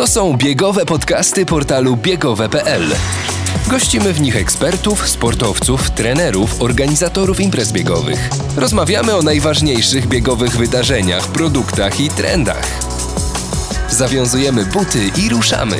[0.00, 2.82] To są biegowe podcasty portalu biegowe.pl.
[3.70, 8.30] Gościmy w nich ekspertów, sportowców, trenerów, organizatorów imprez biegowych.
[8.56, 12.66] Rozmawiamy o najważniejszych biegowych wydarzeniach, produktach i trendach.
[13.90, 15.76] Zawiązujemy buty i ruszamy.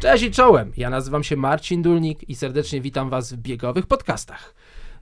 [0.00, 0.72] Cześć i czołem!
[0.76, 4.54] Ja nazywam się Marcin Dulnik i serdecznie witam Was w biegowych podcastach.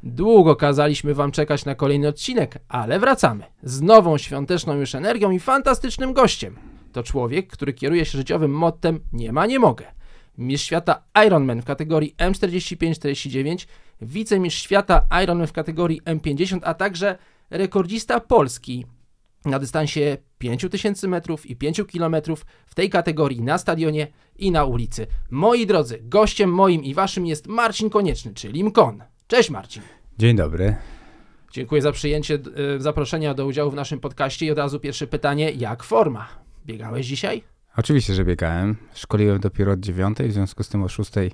[0.08, 5.40] Długo kazaliśmy Wam czekać na kolejny odcinek, ale wracamy z nową świąteczną już energią i
[5.40, 6.56] fantastycznym gościem.
[6.92, 9.84] To człowiek, który kieruje się życiowym mottem nie ma, nie mogę.
[10.38, 13.66] Mistrz świata Ironman w kategorii M45-49,
[14.00, 17.18] wicemistrz świata Ironman w kategorii M50, a także
[17.50, 18.86] rekordzista Polski
[19.44, 22.16] na dystansie 5000 metrów i 5 km
[22.66, 24.06] w tej kategorii na stadionie
[24.38, 25.06] i na ulicy.
[25.30, 29.02] Moi drodzy, gościem moim i waszym jest Marcin Konieczny, czyli Mkon.
[29.26, 29.82] Cześć Marcin.
[30.18, 30.76] Dzień dobry.
[31.52, 32.38] Dziękuję za przyjęcie
[32.76, 36.28] y, zaproszenia do udziału w naszym podcaście i od razu pierwsze pytanie, jak forma?
[36.66, 37.42] Biegałeś dzisiaj?
[37.76, 38.76] Oczywiście, że biegałem.
[38.94, 41.32] Szkoliłem dopiero od dziewiątej, w związku z tym o szóstej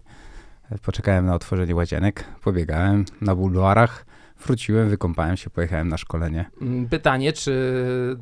[0.83, 4.07] poczekałem na otworzenie łazienek, pobiegałem na bulwarach,
[4.45, 6.51] wróciłem, wykąpałem się, pojechałem na szkolenie.
[6.63, 7.53] Mm, pytanie, czy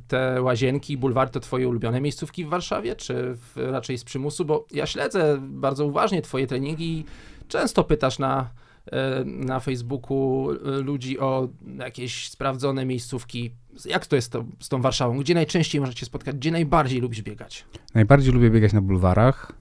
[0.09, 4.45] te łazienki i bulwar to twoje ulubione miejscówki w Warszawie, czy raczej z przymusu?
[4.45, 7.05] Bo ja śledzę bardzo uważnie twoje treningi i
[7.49, 8.70] często pytasz na, e,
[9.27, 13.51] na Facebooku e, ludzi o jakieś sprawdzone miejscówki.
[13.85, 15.19] Jak to jest to, z tą Warszawą?
[15.19, 16.37] Gdzie najczęściej możecie spotkać?
[16.37, 17.65] Gdzie najbardziej lubisz biegać?
[17.95, 19.53] Najbardziej lubię biegać na bulwarach.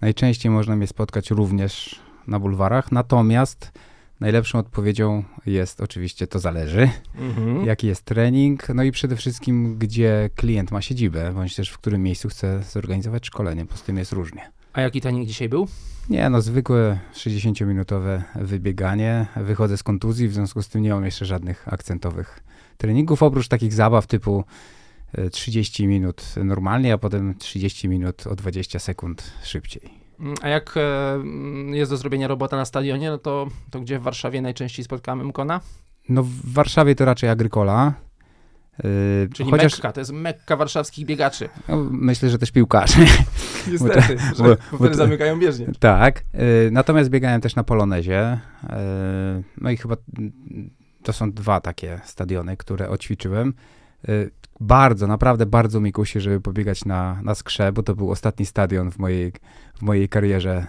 [0.00, 3.72] Najczęściej można mnie spotkać również na bulwarach, natomiast
[4.20, 7.66] najlepszą odpowiedzią jest oczywiście to zależy, Mhm.
[7.66, 12.02] jaki jest trening, no i przede wszystkim gdzie klient ma siedzibę, bądź też w którym
[12.02, 14.52] miejscu chce zorganizować szkolenie, po tym jest różnie.
[14.72, 15.68] A jaki trening dzisiaj był?
[16.10, 19.26] Nie, no zwykłe 60-minutowe wybieganie.
[19.36, 22.40] Wychodzę z kontuzji, w związku z tym nie mam jeszcze żadnych akcentowych
[22.76, 24.44] treningów, oprócz takich zabaw typu
[25.12, 29.90] e, 30 minut normalnie, a potem 30 minut o 20 sekund szybciej.
[30.20, 33.98] Mm, A jak e, mm, jest do zrobienia robota na stadionie, no to, to gdzie
[33.98, 35.60] w Warszawie najczęściej spotkamy Mkona?
[36.08, 37.94] No w Warszawie to raczej Agrykola.
[38.78, 38.82] E,
[39.34, 41.48] Czyli chociaż Mekka, to jest Mekka warszawskich biegaczy.
[41.68, 42.98] no, myślę, że też piłkarze.
[43.72, 45.66] Niestety, bo- że bo wtedy to- zamykają bieżnię.
[45.78, 46.20] tak.
[46.32, 48.20] e, natomiast biegałem też na Polonezie.
[48.70, 49.96] e, no i chyba
[51.02, 53.54] to są dwa takie stadiony, które oćwiczyłem.
[54.60, 58.90] Bardzo, naprawdę bardzo mi kusi, żeby pobiegać na, na skrze, bo to był ostatni stadion
[58.90, 59.32] w mojej,
[59.78, 60.66] w mojej karierze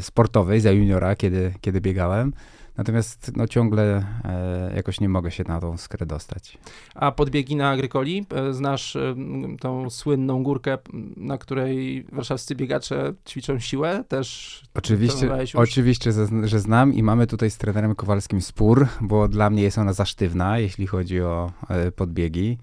[0.00, 2.32] sportowej za juniora, kiedy, kiedy biegałem.
[2.80, 6.58] Natomiast no, ciągle e, jakoś nie mogę się na tą skrę dostać.
[6.94, 9.14] A podbiegi na Agrykoli, e, znasz e,
[9.60, 10.78] tą słynną górkę,
[11.16, 14.04] na której warszawscy biegacze ćwiczą siłę?
[14.08, 16.12] Też Oczywiście, oczywiście
[16.44, 20.04] że, znam i mamy tutaj z trenerem Kowalskim spór, bo dla mnie jest ona za
[20.04, 21.52] sztywna, jeśli chodzi o
[21.96, 22.58] podbiegi.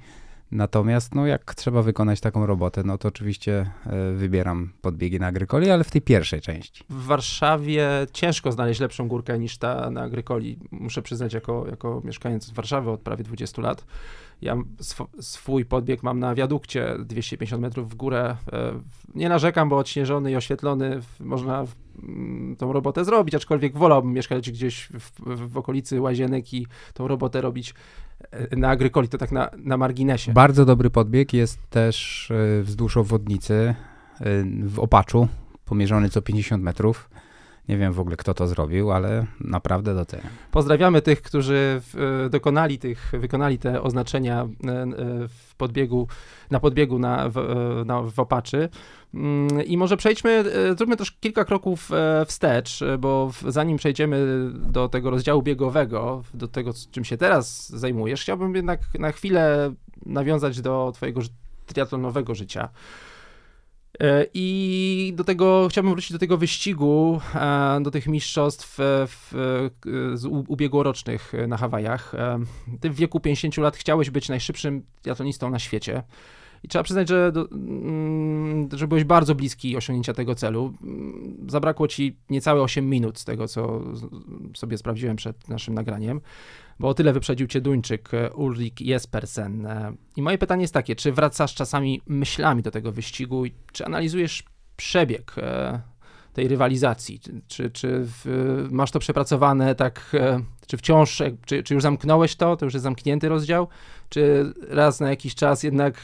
[0.52, 5.72] Natomiast no, jak trzeba wykonać taką robotę, no to oczywiście e, wybieram podbiegi na Agrykoli,
[5.72, 6.84] ale w tej pierwszej części.
[6.90, 10.60] w Warszawie ciężko znaleźć lepszą górkę niż ta na Agrykoli.
[10.72, 13.86] Muszę przyznać, jako, jako mieszkaniec Warszawy od prawie 20 lat,
[14.42, 18.36] ja sw- swój podbieg mam na wiadukcie 250 metrów w górę.
[18.54, 18.74] E,
[19.16, 21.66] Nie narzekam, bo odśnieżony i oświetlony można
[22.04, 25.12] mm, tą robotę zrobić, aczkolwiek wolałbym mieszkać gdzieś w,
[25.52, 27.74] w, okolicy łazienek i tą robotę robić
[28.32, 30.34] e, na Agrykoli, to tak na, na marginesie.
[30.34, 33.76] Bardzo dobry podbieg jest też e, wzdłuż obwodnicy
[34.64, 35.28] w Opaczu,
[35.66, 37.10] pomierzony co 50 metrów.
[37.70, 40.28] Nie wiem w ogóle, kto to zrobił, ale naprawdę doceniam.
[40.52, 41.82] Pozdrawiamy tych, którzy
[42.26, 44.88] e, dokonali tych, wykonali te oznaczenia e, e,
[45.28, 46.08] w podbiegu,
[46.52, 47.36] na podbiegu na, w,
[47.86, 48.70] na, w Opaczy.
[49.14, 50.44] Mm, I może przejdźmy,
[50.78, 51.90] zróbmy też kilka kroków
[52.26, 58.56] wstecz, bo zanim przejdziemy do tego rozdziału biegowego, do tego, czym się teraz zajmujesz, chciałbym
[58.56, 59.74] jednak na chwilę
[60.06, 61.22] nawiązać do twojego
[61.66, 62.70] triatlonowego życia.
[64.00, 69.32] E, I do tego, chciałbym wrócić do tego wyścigu, e, do tych mistrzostw e, w,
[70.14, 72.14] z ubiegłorocznych na Hawajach.
[72.82, 76.04] Ty w wieku 50 lat chciałeś być najszybszym triatlonistą na świecie.
[76.64, 80.74] I trzeba przyznać, że, mm, że byłeś bardzo bliski osiągnięcia tego celu.
[80.84, 83.82] Mm, Zabrakło ci niecałe 8 minut z tego, co
[84.56, 86.22] sobie sprawdziłem przed naszym nagraniem,
[86.80, 89.66] bo o tyle wyprzedził cię Duńczyk e, Ulrik Jespersen.
[89.66, 94.44] E, I moje pytanie jest takie, czy wracasz czasami myślami do tego wyścigu czy analizujesz
[94.76, 95.82] przebieg e,
[96.34, 97.20] tej rywalizacji?
[97.20, 100.16] Czy, czy, czy w, masz to przepracowane tak,
[100.68, 103.68] czy wciąż, czy, czy już zamknąłeś to, to już jest zamknięty rozdział,
[104.10, 106.02] czy raz na jakiś czas jednak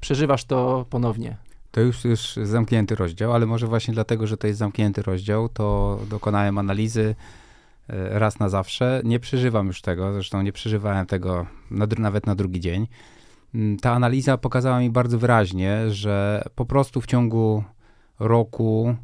[0.00, 1.36] przeżywasz to ponownie?
[1.70, 5.98] To już już zamknięty rozdział, ale może właśnie dlatego, że to jest zamknięty rozdział, to
[6.10, 7.14] dokonałem analizy
[7.88, 9.02] e, raz na zawsze.
[9.04, 12.86] Nie przeżywam już tego, zresztą nie przeżywałem tego na, nawet na drugi dzień.
[13.54, 17.64] mm, ta analiza pokazała mi bardzo wyraźnie, że po prostu w ciągu
[18.18, 18.96] roku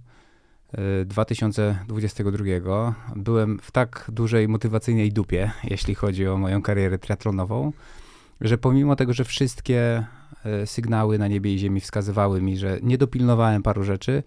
[1.06, 7.72] 2022 byłem w tak dużej motywacyjnej dupie, jeśli chodzi o moją karierę triatlonową,
[8.40, 10.06] że pomimo tego, że wszystkie e,
[10.64, 14.22] sygnały na niebie i ziemi wskazywały mi, że nie dopilnowałem paru rzeczy,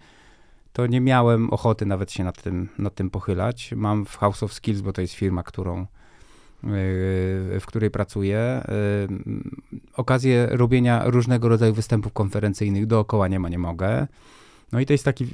[0.72, 3.72] to nie miałem ochoty nawet się nad tym, nad tym pochylać.
[3.76, 5.86] Mam w House of Skills, bo to jest firma, którą, e,
[7.60, 8.62] w której pracuję, e,
[9.96, 14.06] okazję robienia różnego rodzaju występów konferencyjnych dookoła nie ma, nie mogę.
[14.72, 15.26] No i to jest, taki,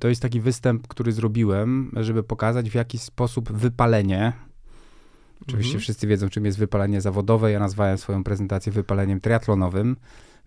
[0.00, 4.32] to jest taki występ, który zrobiłem, żeby pokazać, w jaki sposób wypalenie,
[5.48, 5.80] oczywiście mhm.
[5.80, 9.96] wszyscy wiedzą, czym jest wypalenie zawodowe, ja nazwałem swoją prezentację wypaleniem triatlonowym,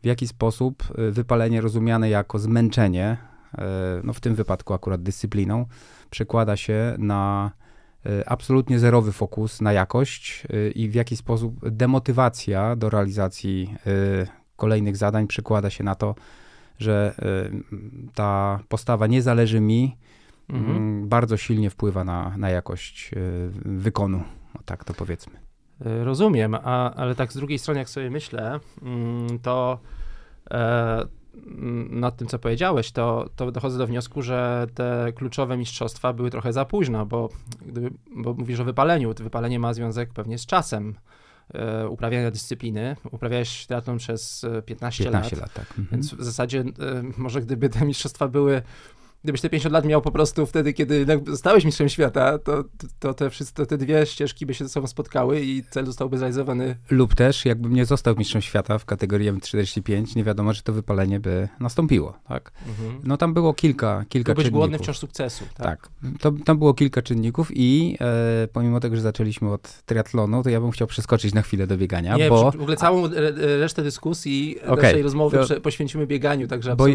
[0.03, 3.17] w jaki sposób y, wypalenie rozumiane jako zmęczenie,
[3.53, 3.57] y,
[4.03, 5.65] no w tym wypadku akurat dyscypliną,
[6.09, 7.51] przekłada się na
[8.05, 13.75] y, absolutnie zerowy fokus na jakość i w jaki sposób demotywacja do realizacji
[14.55, 16.15] kolejnych zadań przekłada się na to,
[16.79, 17.15] że
[18.13, 19.97] ta postawa nie zależy mi,
[20.49, 20.77] mhm.
[20.77, 23.11] Mm, bardzo silnie wpływa na, na jakość
[23.65, 24.23] wykonu,
[24.59, 25.33] o tak to powiedzmy.
[25.85, 29.79] Y, rozumiem, a, ale tak z drugiej strony, jak sobie myślę, mm, to
[30.51, 31.05] e,
[31.35, 36.29] mm, nad tym, co powiedziałeś, to, to dochodzę do wniosku, że te kluczowe mistrzostwa były
[36.29, 37.29] trochę za późno, bo,
[37.65, 39.13] gdyby, bo mówisz o wypaleniu.
[39.13, 40.95] To wypalenie ma związek pewnie z czasem.
[41.53, 42.95] E, uprawiania dyscypliny.
[43.11, 45.41] Uprawiałeś triatlon przez 15, 15 lat.
[45.41, 45.69] lat tak.
[45.69, 45.87] mhm.
[45.91, 46.63] Więc w zasadzie e,
[47.17, 48.61] może gdyby te mistrzostwa były
[49.25, 52.63] gdybyś te 50 lat miał po prostu wtedy, kiedy zostałeś mistrzem świata, to,
[52.99, 56.75] to te, wszystkie, te dwie ścieżki by się ze sobą spotkały i cel zostałby zrealizowany.
[56.89, 61.19] Lub też, jakbym nie został mistrzem świata w kategorii M45, nie wiadomo, czy to wypalenie
[61.19, 62.51] by nastąpiło, tak?
[62.67, 62.99] Mhm.
[63.03, 64.59] No tam było kilka, kilka to czynników.
[64.59, 65.45] głodny wciąż sukcesu.
[65.53, 65.89] Tak, tak.
[66.19, 70.61] To, tam było kilka czynników i e, pomimo tego, że zaczęliśmy od triatlonu, to ja
[70.61, 72.51] bym chciał przeskoczyć na chwilę do biegania, nie, bo...
[72.51, 73.09] w ogóle całą
[73.59, 75.61] resztę dyskusji, okay, naszej rozmowy to...
[75.61, 76.85] poświęcimy bieganiu, także bo,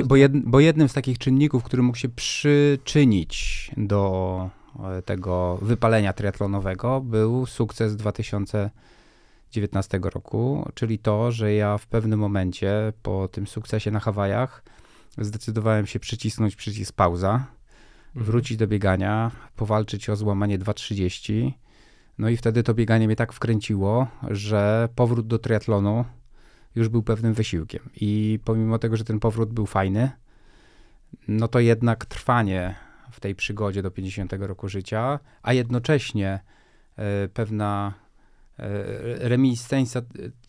[0.45, 4.51] bo jednym z takich czynników, który mógł się przyczynić do
[4.99, 12.93] e, tego wypalenia triatlonowego był sukces 2019 roku, czyli to, że ja w pewnym momencie
[13.03, 14.63] po tym sukcesie na Hawajach
[15.19, 18.27] zdecydowałem się przycisnąć przycisk pauza, mhm.
[18.27, 21.53] wrócić do biegania, powalczyć o złamanie 2.30.
[22.19, 26.05] No i wtedy to bieganie mnie tak wkręciło, że powrót do triatlonu
[26.75, 27.91] już był pewnym wysiłkiem.
[27.97, 30.11] I pomimo tego, że ten powrót był fajny,
[31.29, 32.75] no to jednak trwanie
[33.11, 36.41] w tej przygodzie do 50 roku życia, a jednocześnie
[36.97, 37.95] e, pewna
[38.59, 40.03] e, reminiscencja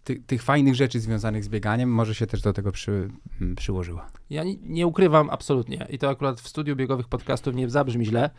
[0.04, 3.10] ty, tych fajnych rzeczy związanych z bieganiem może się też do tego przy,
[3.56, 4.08] przyłożyła.
[4.30, 8.30] Ja nie, nie, ukrywam absolutnie i to akurat w studiu biegowych podcastów nie zabrzmi źle,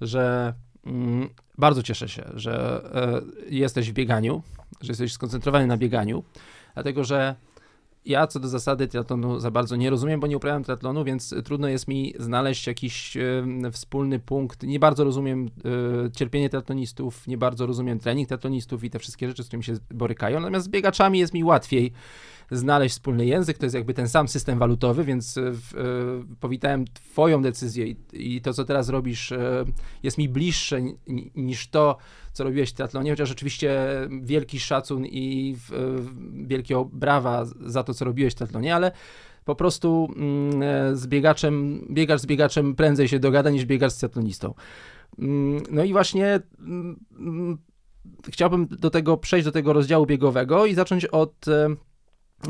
[0.00, 0.54] że
[0.86, 1.28] mm,
[1.58, 4.42] bardzo cieszę się, że e, jesteś w bieganiu,
[4.80, 6.24] że jesteś skoncentrowany na bieganiu,
[6.74, 7.34] dlatego że
[8.04, 11.68] ja co do zasady triatlonu za bardzo nie rozumiem, bo nie uprawiam triatlonu, więc trudno
[11.68, 14.62] jest mi znaleźć jakiś y, wspólny punkt.
[14.62, 15.46] Nie bardzo rozumiem
[16.06, 19.74] y, cierpienie triatlonistów, nie bardzo rozumiem trening triatlonistów i te wszystkie rzeczy, z którymi się
[19.90, 20.40] borykają.
[20.40, 21.92] Natomiast z biegaczami jest mi łatwiej
[22.50, 23.58] znaleźć wspólny język.
[23.58, 25.52] To jest jakby ten sam system walutowy, więc y,
[26.40, 29.32] powitałem Twoją decyzję i, i, to, co teraz robisz,
[30.02, 30.80] jest mi bliższe
[31.34, 31.96] niż to,
[32.34, 33.80] co robiłeś w triatlonie, chociaż oczywiście
[34.22, 35.56] wielki szacun i
[36.46, 38.92] wielkie brawa za to, co robiłeś w triatlonie, ale
[39.44, 44.54] po prostu mm, z biegaczem, biegacz z biegaczem prędzej się dogada niż biegacz z triatlonistą.
[45.18, 47.58] Mm, no i właśnie mm,
[48.28, 51.76] chciałbym do tego przejść do tego rozdziału biegowego i zacząć od e,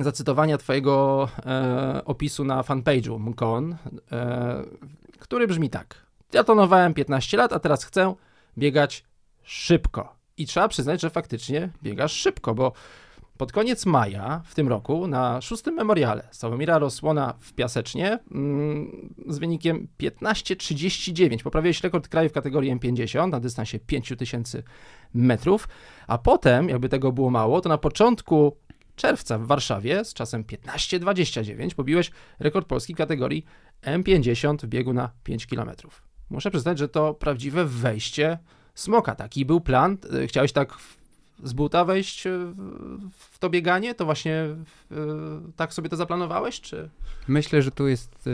[0.02, 3.76] zacytowania twojego e, opisu na fanpage'u Mkon,
[4.12, 4.64] e,
[5.18, 6.06] który brzmi tak.
[6.32, 8.14] Ja tonowałem 15 lat, a teraz chcę
[8.58, 9.04] biegać
[9.44, 10.16] szybko.
[10.36, 12.72] I trzeba przyznać, że faktycznie biegasz szybko, bo
[13.36, 19.38] pod koniec maja w tym roku na szóstym memoriale Sławomira Rosłona w Piasecznie mm, z
[19.38, 24.62] wynikiem 15.39 poprawiłeś rekord kraju w kategorii M50 na dystansie 5000
[25.14, 25.68] metrów,
[26.06, 28.56] a potem, jakby tego było mało, to na początku
[28.96, 33.44] czerwca w Warszawie z czasem 15.29 pobiłeś rekord polski kategorii
[33.82, 35.70] M50 w biegu na 5 km.
[36.30, 38.38] Muszę przyznać, że to prawdziwe wejście
[38.74, 39.14] smoka.
[39.14, 39.98] Taki był plan.
[40.22, 40.74] E, chciałeś tak
[41.44, 42.30] z buta wejść e,
[43.10, 43.94] w to bieganie?
[43.94, 44.56] To właśnie e,
[45.56, 46.90] tak sobie to zaplanowałeś, czy?
[47.28, 48.28] Myślę, że tu jest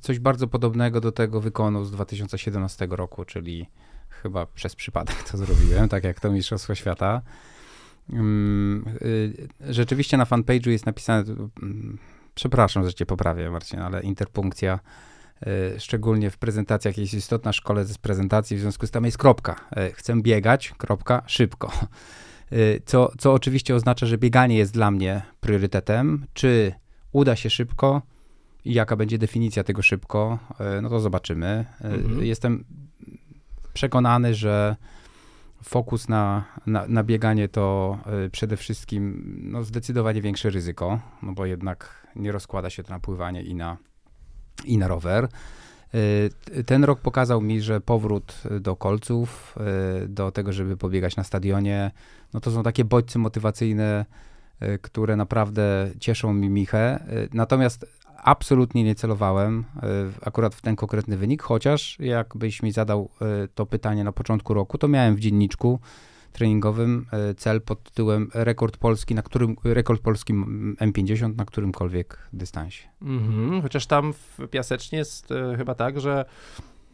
[0.00, 3.66] coś bardzo podobnego do tego wykonu z 2017 roku, czyli
[4.08, 7.22] chyba przez przypadek to zrobiłem, tak jak to Mistrzostwo Świata.
[8.10, 8.84] Mm,
[9.60, 11.24] rzeczywiście na fanpage'u jest napisane,
[11.62, 11.98] mm,
[12.34, 14.78] przepraszam, że cię poprawię Marcin, ale interpunkcja
[15.78, 19.56] szczególnie w prezentacjach jest istotna, szkole z prezentacji, w związku z tym jest kropka.
[19.76, 21.72] E, chcę biegać, kropka, szybko.
[22.52, 26.26] E, co, co oczywiście oznacza, że bieganie jest dla mnie priorytetem.
[26.32, 26.72] Czy
[27.12, 28.02] uda się szybko
[28.64, 31.64] i jaka będzie definicja tego szybko, e, no to zobaczymy.
[31.80, 32.24] E, Mhm.
[32.24, 32.64] Jestem
[33.72, 34.76] przekonany, że
[35.62, 41.46] fokus na, na, na bieganie to e, przede wszystkim no, zdecydowanie większe ryzyko, no bo
[41.46, 43.76] jednak nie rozkłada się to na pływanie i na,
[44.64, 45.28] i na rower.
[46.54, 49.58] E, Ten rok pokazał mi, że powrót do kolców,
[50.04, 51.90] e, do tego, żeby pobiegać na stadionie,
[52.34, 54.04] no to są takie bodźce motywacyjne,
[54.60, 57.04] e, które naprawdę cieszą mi Michę.
[57.32, 57.86] Natomiast
[58.24, 59.64] absolutnie nie celowałem
[60.22, 63.08] akurat w ten konkretny wynik, chociaż jakbyś mi zadał
[63.54, 65.80] to pytanie na początku roku, to miałem w dzienniczku
[66.32, 72.18] treningowym e, cel pod tytułem rekord polski, na którym, rekord polski m- M50 na którymkolwiek
[72.32, 72.88] dystansie.
[73.02, 73.62] Mhm.
[73.62, 76.24] Chociaż tam w Piasecznie jest e, chyba tak, że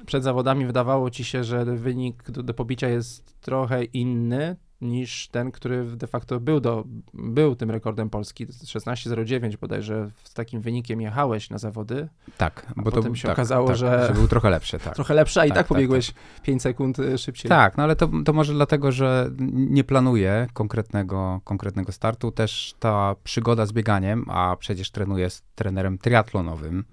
[0.06, 5.50] przed zawodami wydawało ci się, że wynik do, do pobicia jest trochę inny niż ten,
[5.50, 8.46] który de facto był, do, był tym rekordem Polski.
[8.46, 12.08] 16.09 bodajże z takim wynikiem jechałeś na zawody.
[12.36, 14.94] Tak, A bo to potem się tak, okazało, tak, że- był trochę lepszy, tak.
[14.94, 17.48] Trochę lepsza i Tak, tak, tak, pobiegłeś 5 sekund e, szybciej.
[17.48, 22.32] Tak, no ale to, to może dlatego, że nie planuję konkretnego, konkretnego startu.
[22.32, 26.84] Też ta przygoda z bieganiem, a przecież trenuję z trenerem triatlonowym,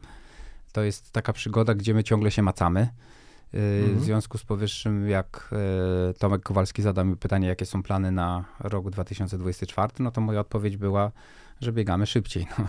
[0.71, 2.87] to jest taka przygoda, gdzie my ciągle się macamy.
[3.55, 3.99] Mhm.
[3.99, 5.49] W związku z powyższym, jak
[6.07, 10.39] yy, Tomek Kowalski zadał mi pytanie, jakie są plany na rok 2024, no to moja
[10.39, 11.11] odpowiedź była,
[11.61, 12.47] że biegamy szybciej.
[12.59, 12.65] No.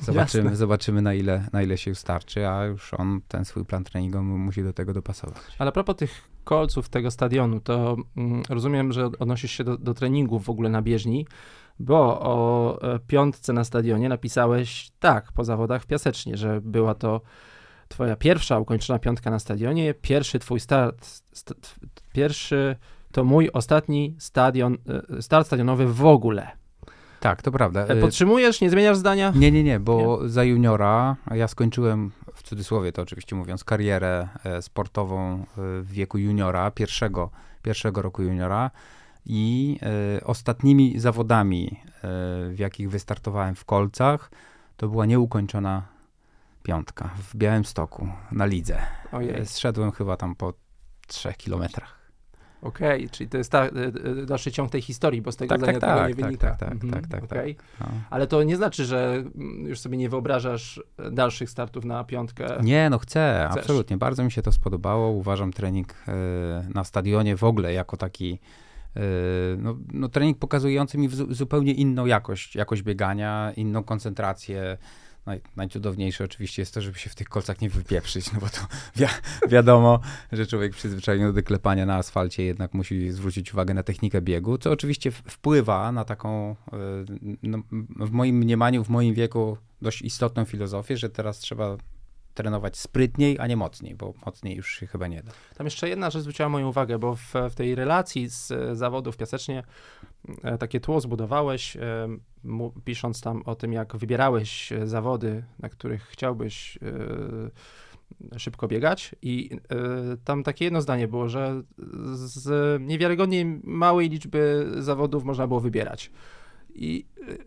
[0.06, 0.56] Zobaczymy, Jasne.
[0.56, 4.62] zobaczymy na, ile, na ile się starczy, a już on ten swój plan treningowy musi
[4.62, 5.42] do tego dopasować.
[5.58, 9.94] Ale a propos tych kolców tego stadionu, to mm, rozumiem, że odnosisz się do, do
[9.94, 11.26] treningów w ogóle na bieżni,
[11.78, 17.20] bo o e, piątce na stadionie napisałeś tak po zawodach w Piasecznie, że była to
[17.90, 21.54] twoja pierwsza ukończona piątka na stadionie, pierwszy twój start, st,
[22.12, 22.76] pierwszy
[23.12, 24.76] to mój ostatni stadion,
[25.18, 26.50] e, start stadionowy w ogóle.
[27.20, 27.86] Tak, to prawda.
[27.86, 29.32] E, Yy, Podtrzymujesz, nie zmieniasz zdania?
[29.36, 34.62] Nie, nie, nie, bo za juniora ja skończyłem, w cudzysłowie to oczywiście mówiąc, karierę e,
[34.62, 35.44] sportową e,
[35.82, 37.30] w wieku juniora, pierwszego,
[37.62, 38.70] pierwszego roku juniora
[39.26, 39.78] i
[40.18, 42.00] e, ostatnimi zawodami, e,
[42.50, 44.30] w jakich wystartowałem w kolcach,
[44.76, 45.82] to była nieukończona
[46.62, 48.78] piątka w Białymstoku na lidze.
[49.12, 50.52] Ojej, Zszedłem chyba tam po
[51.06, 52.00] trzech kilometrach.
[52.62, 53.68] okej, czyli to jest ta, e,
[54.22, 56.24] e, dalszy ciąg tej historii, bo z tego Tak, zdania tak, tego tak, nie tak,
[56.24, 56.50] wynika.
[56.50, 57.38] tak, tak, Mhm, tak, tak, tak.
[57.38, 57.56] okej.
[57.80, 57.86] No.
[58.10, 62.46] Ale to nie znaczy, że mm, już sobie nie wyobrażasz e, dalszych startów na piątkę.
[62.62, 63.62] Nie, no chcę, Chcesz.
[63.62, 63.96] absolutnie.
[63.96, 65.10] Bardzo mi się to spodobało.
[65.10, 66.12] Uważam trening e,
[66.74, 68.38] na stadionie w ogóle jako taki
[68.96, 69.00] e,
[69.58, 74.78] no, no, trening pokazujący mi wzu- zupełnie inną jakość, jakość biegania, inną koncentrację.
[75.30, 78.60] Naj, najcudowniejsze oczywiście jest to, żeby się w tych kolcach nie wypieprzyć, no bo to
[78.96, 79.06] wi
[79.48, 80.00] wiadomo,
[80.32, 84.70] że człowiek przyzwyczajony do klepania na asfalcie jednak musi zwrócić uwagę na technikę biegu, co
[84.70, 86.76] oczywiście wpływa na taką, e,
[87.42, 87.58] no,
[87.96, 91.76] w moim mniemaniu, w moim wieku dość istotną filozofię, że teraz trzeba
[92.34, 95.32] trenować sprytniej, a nie mocniej, bo mocniej już się chyba nie da.
[95.56, 99.16] Tam jeszcze jedna rzecz zwróciła moją uwagę, bo w, w tej relacji z e, zawodów
[99.16, 99.62] piasecznie
[100.42, 102.08] e, takie tło zbudowałeś, e,
[102.84, 106.78] pisząc tam o tym, jak wybierałeś zawody, na których chciałbyś
[108.36, 109.50] szybko biegać i
[110.24, 111.62] tam takie jedno zdanie było, że
[112.14, 116.10] z niewiarygodnie małej liczby zawodów można było wybierać.
[116.80, 117.38] I y,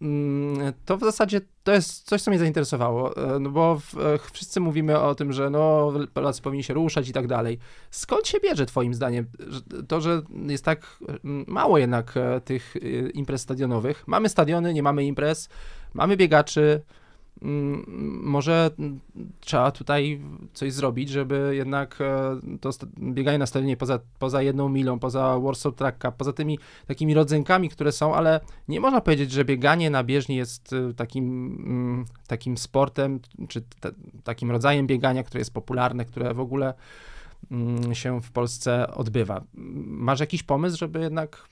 [0.00, 4.18] mm, to w zasadzie to jest coś, co mnie zainteresowało, e, no bo w, e,
[4.32, 7.58] wszyscy mówimy o tym, że no, Polacy powinni się ruszać i tak dalej.
[7.90, 9.26] Skąd się bierze twoim zdaniem
[9.88, 14.08] to, że jest tak mm, mało jednak e, tych y, imprez stadionowych?
[14.08, 15.48] Mamy stadiony, nie mamy imprez,
[15.94, 16.82] mamy biegaczy,
[17.42, 19.00] Może mm,
[19.40, 20.20] trzeba tutaj
[20.54, 25.74] coś zrobić, żeby jednak e, to bieganie na stadionie poza, poza jedną milą, poza Warsaw
[25.74, 30.04] Track Cup, poza tymi takimi rodzynkami, które są, ale nie można powiedzieć, że bieganie na
[30.04, 31.24] bieżni jest e, takim,
[31.66, 33.62] mm, takim sportem, czy
[34.24, 36.74] takim rodzajem biegania, które jest popularne, które w ogóle
[37.50, 39.44] mm, się w Polsce odbywa.
[39.86, 41.48] Masz jakiś pomysł, żeby jednak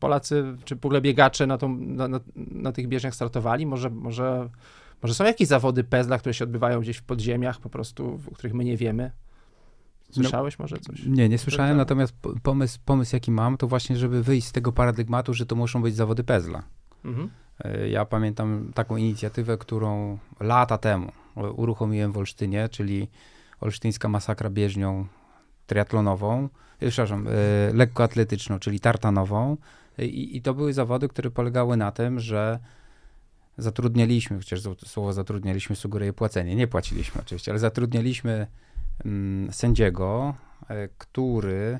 [0.00, 3.66] Polacy, czy w ogóle biegacze na, tą, na, na, na tych bieżniach startowali?
[3.66, 4.48] Może, może,
[5.02, 8.54] może są jakieś zawody pezla, które się odbywają gdzieś w podziemiach po prostu, o których
[8.54, 9.10] my nie wiemy?
[10.10, 11.02] Słyszałeś może coś?
[11.06, 11.78] Nie, nie słyszałem, tak.
[11.78, 15.56] natomiast po- pomysł, pomysł jaki mam, to właśnie, żeby wyjść z tego paradygmatu, że to
[15.56, 16.62] muszą być zawody pezla.
[17.04, 17.30] Mhm.
[17.64, 21.12] E, Ja pamiętam taką inicjatywę, którą lata temu
[21.56, 23.08] uruchomiłem w Olsztynie, czyli
[23.60, 25.06] olsztyńska masakra bieżnią
[25.66, 26.48] triatlonową,
[26.80, 27.30] przepraszam, e,
[27.74, 29.56] lekkoatletyczną, czyli tartanową.
[29.98, 32.58] E, I, I to były zawody, które polegały na tym, że
[33.58, 38.46] zatrudnialiśmy, chociaż słowo zatrudnialiśmy sugeruje płacenie, nie płaciliśmy oczywiście, ale zatrudnialiśmy
[39.04, 40.34] mm, sędziego,
[40.68, 41.78] e, który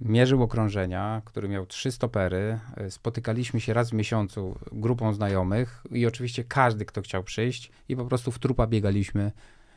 [0.00, 2.58] mierzył okrążenia, który miał trzy stopery.
[2.76, 7.96] E, Spotykaliśmy się raz w miesiącu grupą znajomych i oczywiście każdy, kto chciał przyjść i
[7.96, 9.32] po prostu w trupa biegaliśmy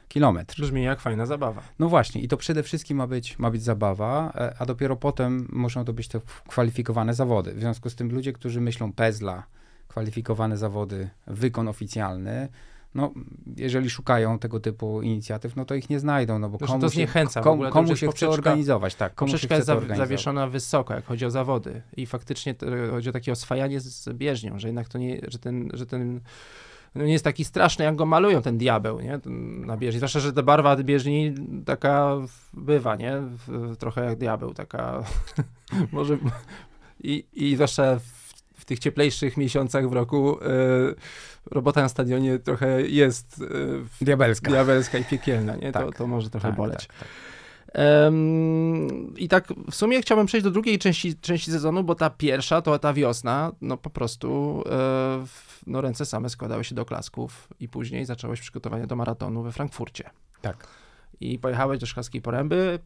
[0.07, 0.61] kilometr.
[0.61, 1.61] Brzmi jak fajna zabawa.
[1.79, 5.47] No właśnie, i to przede wszystkim ma być, ma być zabawa, e, a dopiero potem
[5.51, 7.53] muszą to być te kwalifikowane zawody.
[7.53, 9.43] W związku z tym ludzie, którzy myślą pezla,
[9.87, 12.49] kwalifikowane zawody, wykon oficjalny,
[12.95, 13.13] no,
[13.57, 16.95] jeżeli szukają tego typu inicjatyw, no to ich nie znajdą, no bo Zresztą komu to
[16.95, 21.05] się, w komu, komu się chce organizować, tak, komu się Poprzeczka jest zawieszona wysoko, jak
[21.05, 21.81] chodzi o zawody.
[21.97, 25.39] I faktycznie to, chodzi o takie oswajanie z, z bieżnią, że jednak to nie, że
[25.39, 26.21] ten, że ten
[26.95, 29.19] nie jest taki straszny, jak go malują, ten diabeł, nie?
[29.65, 29.99] Na bieżni.
[29.99, 31.35] Zwłaszcza, że ta barwa bieżni
[31.65, 32.15] taka
[32.53, 33.21] bywa, nie?
[33.79, 35.03] Trochę jak diabeł, taka
[35.91, 36.17] może
[37.03, 38.03] i, i zwłaszcza w,
[38.61, 40.45] w tych cieplejszych miesiącach w roku e,
[41.51, 43.41] robota na stadionie trochę jest
[44.01, 44.51] e, Diabelska.
[44.51, 45.71] diabelska i piekielna, nie?
[45.71, 45.97] To, Tak.
[45.97, 46.87] to może trochę Tak, boleć.
[46.87, 47.07] tak, tak.
[49.17, 52.79] I tak w sumie chciałbym przejść do drugiej części, części sezonu, bo ta pierwsza, to
[52.79, 55.25] ta wiosna, no po prostu e,
[55.67, 60.09] no ręce same składały się do klasków i później zacząłeś przygotowania do maratonu we Frankfurcie.
[60.41, 60.67] Tak.
[61.19, 62.79] I pojechałeś do Szklarskiej Poręby,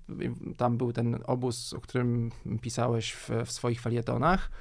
[0.58, 2.32] tam był ten obóz, o którym
[2.62, 4.52] pisałeś w, w swoich felietonach.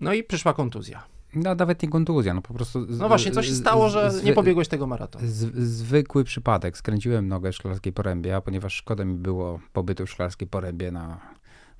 [0.00, 1.11] No i przyszła kontuzja.
[1.34, 2.92] No nawet nie kontuzja, no po prostu...
[2.92, 5.24] z- No właśnie, co się stało, że nie pobiegłeś tego maratonu?
[5.28, 6.76] Z, zwykły przypadek.
[6.76, 11.20] Skręciłem nogę w Szklarskiej Porębie, a ponieważ szkoda mi było pobytu w Szklarskiej Porębie na,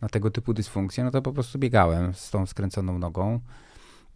[0.00, 3.40] na tego typu dysfunkcje, no to po prostu biegałem z tą skręconą nogą.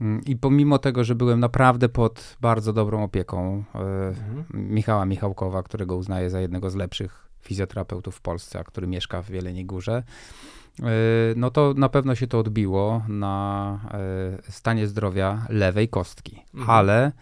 [0.01, 3.79] Mm, I pomimo tego, że byłem naprawdę pod bardzo dobrą opieką e,
[4.09, 4.45] Mhm.
[4.55, 9.31] Michała Michałkowa, którego uznaję za jednego z lepszych fizjoterapeutów w Polsce, a który mieszka w
[9.31, 10.03] Jeleniej Górze,
[11.37, 13.81] no to na pewno się to odbiło na
[14.49, 16.43] e, stanie zdrowia lewej kostki.
[16.55, 16.71] Mhm.
[16.71, 17.13] Ale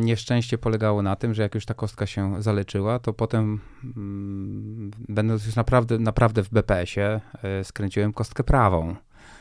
[0.00, 3.60] nieszczęście polegało na tym, że jak już ta kostka się zaleczyła, to potem
[3.96, 8.96] mm, będąc już naprawdę, naprawdę w BPS-ie, e, skręciłem kostkę prawą.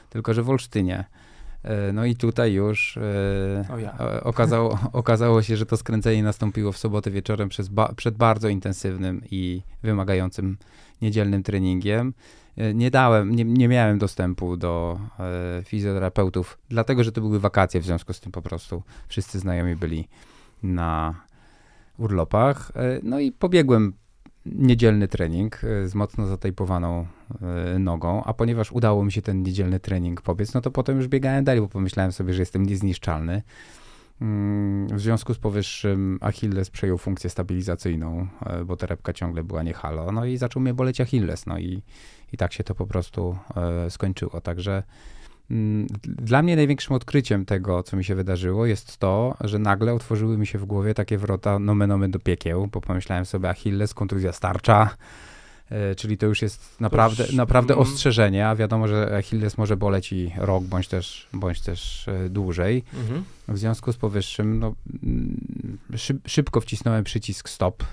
[0.10, 1.06] Tylko, że w Olsztynie.
[1.64, 3.98] E, No i tutaj już e, ja.
[4.24, 9.22] okazało, okazało się, że to skręcenie nastąpiło w sobotę wieczorem przez ba- przed bardzo intensywnym
[9.31, 10.58] i wymagającym
[11.01, 12.14] niedzielnym treningiem.
[12.57, 17.81] E, Nie dałem, nie, nie miałem dostępu do e, fizjoterapeutów, dlatego że to były wakacje,
[17.81, 20.07] w związku z tym po prostu wszyscy znajomi byli
[20.63, 21.15] na
[21.98, 22.72] urlopach.
[22.75, 23.94] E, No i pobiegłem
[24.46, 27.05] niedzielny trening e, z mocno zatejpowaną
[27.75, 31.07] e, nogą, a ponieważ udało mi się ten niedzielny trening pobiec, no to potem już
[31.07, 33.41] biegałem dalej, bo pomyślałem sobie, że jestem niezniszczalny.
[34.22, 39.74] Mm, W związku z powyższym Achilles przejął funkcję stabilizacyjną, e, bo torebka ciągle była nie
[39.74, 41.82] halo, no i zaczął mnie boleć Achilles, no i,
[42.34, 44.42] i tak się to po prostu e, skończyło.
[44.42, 44.84] Także
[45.51, 50.38] mm, dla mnie największym odkryciem tego, co mi się wydarzyło, jest to, że nagle otworzyły
[50.38, 54.32] mi się w głowie takie wrota nomen omen do piekieł, bo pomyślałem sobie Achilles, kontuzja
[54.32, 54.90] starcza,
[55.98, 57.82] czyli to już jest naprawdę, już, naprawdę mm.
[57.82, 62.84] ostrzeżenie, a wiadomo, że Achilles może boleć i rok, bądź też, bądź też e, dłużej.
[62.94, 63.24] Mhm.
[63.48, 67.84] W związku z powyższym, no, mm, szyb, szybko wcisnąłem przycisk stop.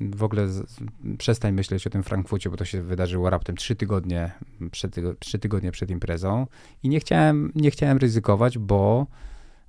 [0.00, 0.76] W ogóle z,
[1.18, 4.32] przestań myśleć o tym Frankfurcie, bo to się wydarzyło raptem trzy tygodnie
[4.70, 6.46] przed, trzy tygodnie przed imprezą
[6.82, 9.06] i nie chciałem, nie chciałem ryzykować, bo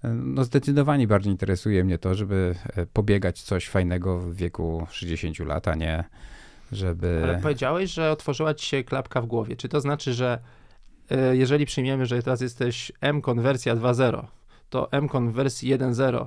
[0.03, 5.39] e, no, zdecydowanie bardziej interesuje mnie to, żeby e, pobiegać coś fajnego w wieku 60
[5.39, 6.03] lat, a nie
[6.73, 7.21] żeby...
[7.23, 9.55] Ale powiedziałeś, że otworzyła ci się klapka w głowie.
[9.55, 10.39] Czy to znaczy, że
[11.11, 14.23] e, jeżeli przyjmiemy, że teraz jesteś M-Con wersja 2.0,
[14.69, 16.25] to M-Con w wersji 1.0,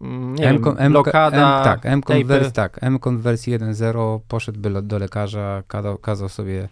[0.00, 2.28] mm, nie M-Con- wiem, M- blokada, M, tak, tejpy.
[2.28, 6.68] wers, tak, M-Con w wersji 1.0 poszedłby do lekarza, kazał, kazał sobie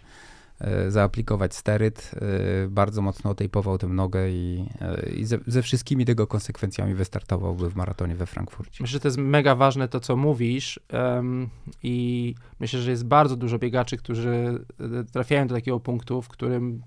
[0.89, 6.27] zaaplikować steryt, e, bardzo mocno otejpował tę nogę i, e, i ze, ze wszystkimi tego
[6.27, 8.77] konsekwencjami wystartowałby w maratonie we Frankfurcie.
[8.83, 11.49] Myślę, że to jest mega ważne to, co mówisz em,
[11.83, 14.65] i myślę, że jest bardzo dużo biegaczy, którzy
[14.99, 16.81] e, trafiają do takiego punktu, w którym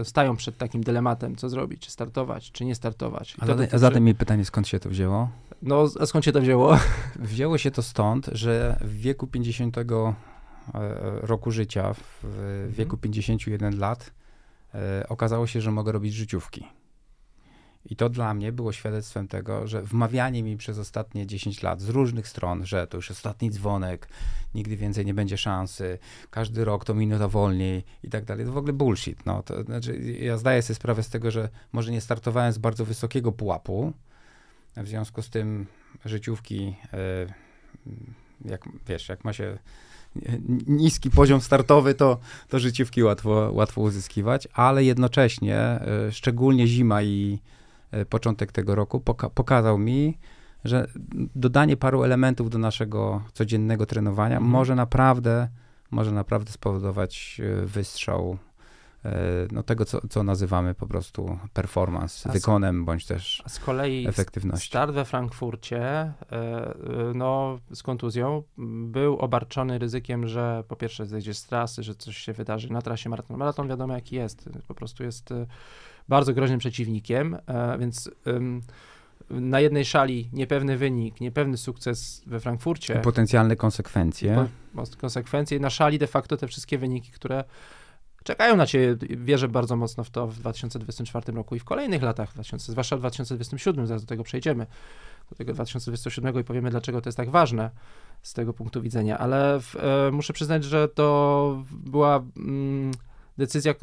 [0.00, 3.36] e, stają przed takim dylematem, co zrobić, czy startować, czy nie startować.
[3.40, 5.28] A dotyczy- a zatem mi pytanie, skąd się to wzięło?
[5.62, 6.78] No, a skąd się to wzięło?
[7.16, 9.84] Wzięło się to stąd, że w wieku 50 e,
[11.22, 12.70] roku życia, w Mhm.
[12.72, 14.12] wieku 51 lat,
[14.74, 16.66] e, okazało się, że mogę robić życiówki.
[17.84, 21.88] I to dla mnie było świadectwem tego, że wmawianie mi przez ostatnie 10 lat z
[21.88, 24.08] różnych stron, że to już ostatni dzwonek,
[24.54, 25.98] nigdy więcej nie będzie szansy,
[26.30, 29.26] każdy rok to minuta wolniej i tak dalej, to w ogóle bullshit.
[29.26, 32.84] No, to znaczy, ja zdaję sobie sprawę z tego, że może nie startowałem z bardzo
[32.84, 33.92] wysokiego pułapu,
[34.76, 35.66] w związku z tym
[36.04, 37.34] życiówki, e,
[38.44, 39.58] jak wiesz, jak ma się
[40.66, 47.38] niski poziom startowy, to, to życiówki łatwo, łatwo uzyskiwać, ale jednocześnie, e, szczególnie zima i
[47.90, 50.18] e, początek tego roku, poka pokazał mi,
[50.64, 50.86] że
[51.34, 54.52] dodanie paru elementów do naszego codziennego trenowania Mhm.
[54.52, 55.48] może naprawdę,
[55.90, 58.38] może naprawdę spowodować e, wystrzał
[59.52, 64.66] no, tego, co, co nazywamy po prostu performance, z- wykonem, bądź też z kolei efektywnością.
[64.66, 66.74] start we Frankfurcie e, e,
[67.14, 68.42] no, z kontuzją
[68.86, 73.10] był obarczony ryzykiem, że po pierwsze zejdzie z trasy, że coś się wydarzy na trasie
[73.10, 73.36] maraton.
[73.36, 75.46] Maraton wiadomo jaki jest, po prostu jest e,
[76.08, 78.10] bardzo groźnym przeciwnikiem, e, więc
[79.30, 82.94] na jednej szali niepewny wynik, niepewny sukces we Frankfurcie.
[82.94, 84.48] Potencjalne konsekwencje.
[85.00, 85.60] Konsekwencje.
[85.60, 87.44] Na szali de facto te wszystkie wyniki, które
[88.24, 88.96] czekają na ciebie.
[89.16, 92.98] Wierzę bardzo mocno w to w 2024 roku i w kolejnych latach, 2000, zwłaszcza w
[92.98, 94.66] 2027, zaraz do tego przejdziemy,
[95.30, 97.70] do tego 2027 i powiemy, dlaczego to jest tak ważne
[98.22, 99.18] z tego punktu widzenia.
[99.18, 102.92] Ale w, e, muszę przyznać, że to była mm,
[103.38, 103.74] decyzja,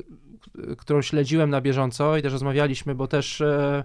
[0.77, 3.83] którą śledziłem na bieżąco i też rozmawialiśmy, bo też e,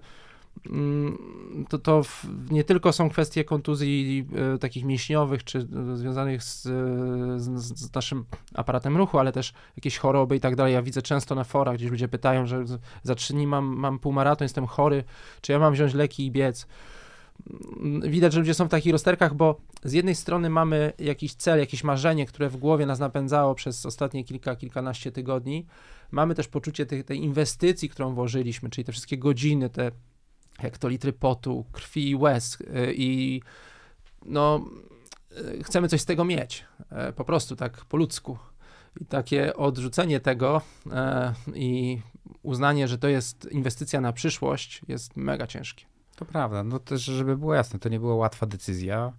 [1.69, 5.59] to, to w, nie tylko są kwestie kontuzji e, takich mięśniowych, czy
[5.93, 6.71] e, związanych z, e,
[7.41, 8.25] z, z naszym
[8.55, 10.73] aparatem ruchu, ale też jakieś choroby i tak dalej.
[10.75, 13.99] Ja widzę często na forach, gdzieś ludzie pytają, że z- za trzy dni mam, mam
[13.99, 15.05] półmaraton, jestem chory,
[15.41, 16.67] czy ja mam wziąć leki i biec.
[17.77, 21.59] Mm, Widać, że ludzie są w takich rozterkach, bo z jednej strony mamy jakiś cel,
[21.59, 25.67] jakieś marzenie, które w głowie nas napędzało przez ostatnie kilka, kilkanaście tygodni.
[26.11, 29.91] Mamy też poczucie tej, tej inwestycji, którą włożyliśmy, czyli te wszystkie godziny, te
[30.59, 33.43] hektolitry potu, krwi i łez y, i
[34.27, 34.65] no
[35.59, 38.39] y, chcemy coś z tego mieć, e, po prostu tak po ludzku.
[39.01, 40.61] I takie odrzucenie tego
[41.55, 42.01] i
[42.43, 45.85] uznanie, że to jest inwestycja na przyszłość jest mega ciężkie.
[46.17, 46.65] To prawda.
[46.65, 49.13] No też, żeby było jasne, to nie była łatwa decyzja.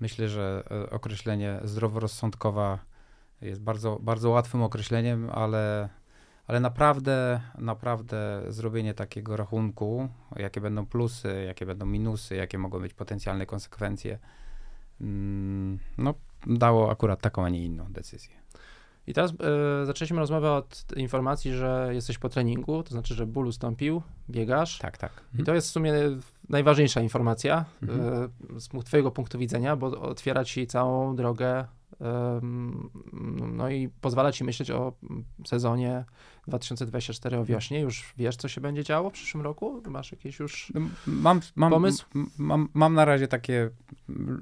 [0.00, 2.78] Myślę, że e, określenie zdroworozsądkowa
[3.40, 5.88] jest bardzo, bardzo łatwym określeniem, ale,
[6.48, 12.94] ale naprawdę, naprawdę zrobienie takiego rachunku, jakie będą plusy, jakie będą minusy, jakie mogą być
[12.94, 14.18] potencjalne konsekwencje,
[15.00, 16.14] ym, no
[16.46, 18.34] dało akurat taką, a nie inną decyzję.
[19.06, 23.46] I teraz e, zaczęliśmy rozmowę od informacji, że jesteś po treningu, to znaczy, że ból
[23.46, 24.78] ustąpił, biegasz.
[24.78, 25.12] Tak, tak.
[25.38, 25.92] I to jest w sumie
[26.48, 28.30] najważniejsza informacja Mhm.
[28.56, 31.64] e, z twojego punktu widzenia, bo otwiera ci całą drogę
[33.52, 36.04] no i pozwala ci myśleć o mm, sezonie
[36.46, 37.80] 2024 o wiośnie.
[37.80, 39.82] Już wiesz, co się będzie działo w przyszłym roku?
[39.86, 40.72] Masz jakieś już...
[40.74, 42.06] No, Mam, mam, Pomysł?
[42.38, 43.70] Mam, mam na razie takie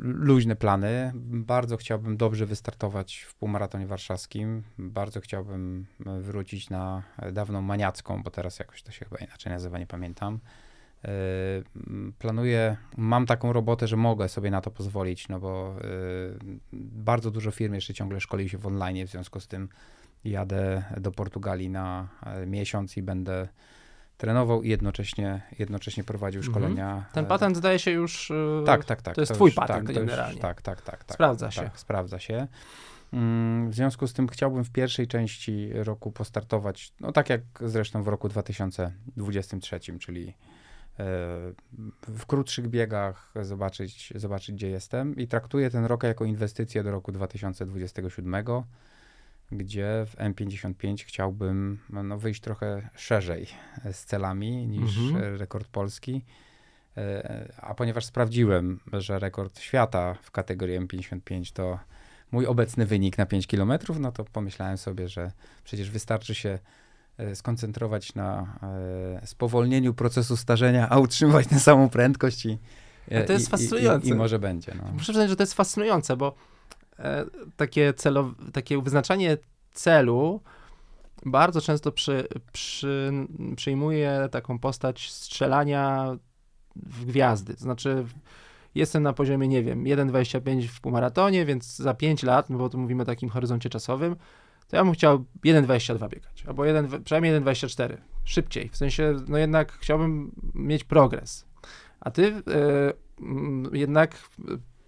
[0.01, 1.12] luźne plany.
[1.25, 4.62] Bardzo chciałbym dobrze wystartować w półmaratonie warszawskim.
[4.79, 9.53] Bardzo chciałbym e, wrócić na e, dawną maniacką, bo teraz jakoś to się chyba inaczej
[9.53, 10.38] nazywa, nie pamiętam.
[11.87, 15.85] M, Planuję, mam taką robotę, że mogę sobie na to pozwolić, no bo e,
[16.73, 19.69] bardzo dużo firm jeszcze ciągle szkoli się w online, w związku z tym
[20.25, 23.49] jadę do Portugalii na e, miesiąc i będę
[24.19, 26.55] trenował i jednocześnie, jednocześnie prowadził Mhm.
[26.55, 27.05] szkolenia.
[27.12, 28.33] Ten patent zdaje się już...
[28.66, 29.14] tak, tak, tak.
[29.14, 30.40] to jest twój już- patent tak, to już- generalnie.
[30.40, 31.14] Tak, tak, tak, tak.
[31.14, 31.61] Sprawdza się.
[31.62, 32.47] Tak, sprawdza się.
[33.12, 38.03] Mm, W związku z tym chciałbym w pierwszej części roku postartować, no tak jak zresztą
[38.03, 40.35] w roku 2023, czyli
[42.09, 47.12] w krótszych biegach zobaczyć, zobaczyć gdzie jestem i traktuję ten rok jako inwestycję do roku
[47.12, 48.35] 2027,
[49.52, 53.46] gdzie w M55 chciałbym no, wyjść trochę szerzej
[53.92, 55.35] z celami niż Mhm.
[55.35, 56.24] e, rekord polski.
[56.96, 61.78] E, A ponieważ sprawdziłem, że rekord świata w kategorii M55 to
[62.32, 65.32] mój obecny wynik na 5 km, no to pomyślałem sobie, że
[65.64, 66.59] przecież wystarczy się e,
[67.35, 68.59] skoncentrować na
[69.22, 72.59] e, spowolnieniu procesu starzenia, a utrzymywać tę samą prędkość i,
[73.12, 74.07] e, A to jest i, fascynujące.
[74.07, 74.72] I, i, i może będzie.
[74.74, 74.92] No.
[74.92, 76.35] Muszę przyznać, że to jest fascynujące, bo
[76.98, 77.24] e,
[77.57, 79.38] takie, celo, takie wyznaczanie
[79.72, 80.40] celu
[81.26, 83.12] bardzo często przy, przy,
[83.57, 86.16] przyjmuje taką postać strzelania
[86.76, 87.55] w gwiazdy.
[87.59, 88.05] Znaczy,
[88.74, 92.79] jestem na poziomie, nie wiem, 1,25 w półmaratonie, więc za 5 lat, no bo tu
[92.79, 94.16] mówimy o takim horyzoncie czasowym,
[94.68, 98.68] to ja bym chciał 1,22 biegać, albo 1, przynajmniej 1,24, szybciej.
[98.68, 101.46] W sensie, no jednak chciałbym mieć progres.
[102.00, 102.42] A ty e,
[103.20, 104.29] mm, jednak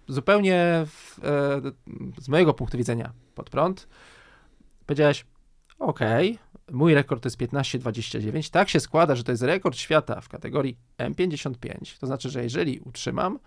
[0.07, 3.87] zupełnie w, e, z mojego punktu widzenia pod prąd
[4.85, 5.25] powiedziałeś,
[5.79, 6.39] okej,
[6.71, 10.77] mój rekord to jest 15,29, tak się składa, że to jest rekord świata w kategorii
[10.97, 13.39] M55, to znaczy, że jeżeli utrzymam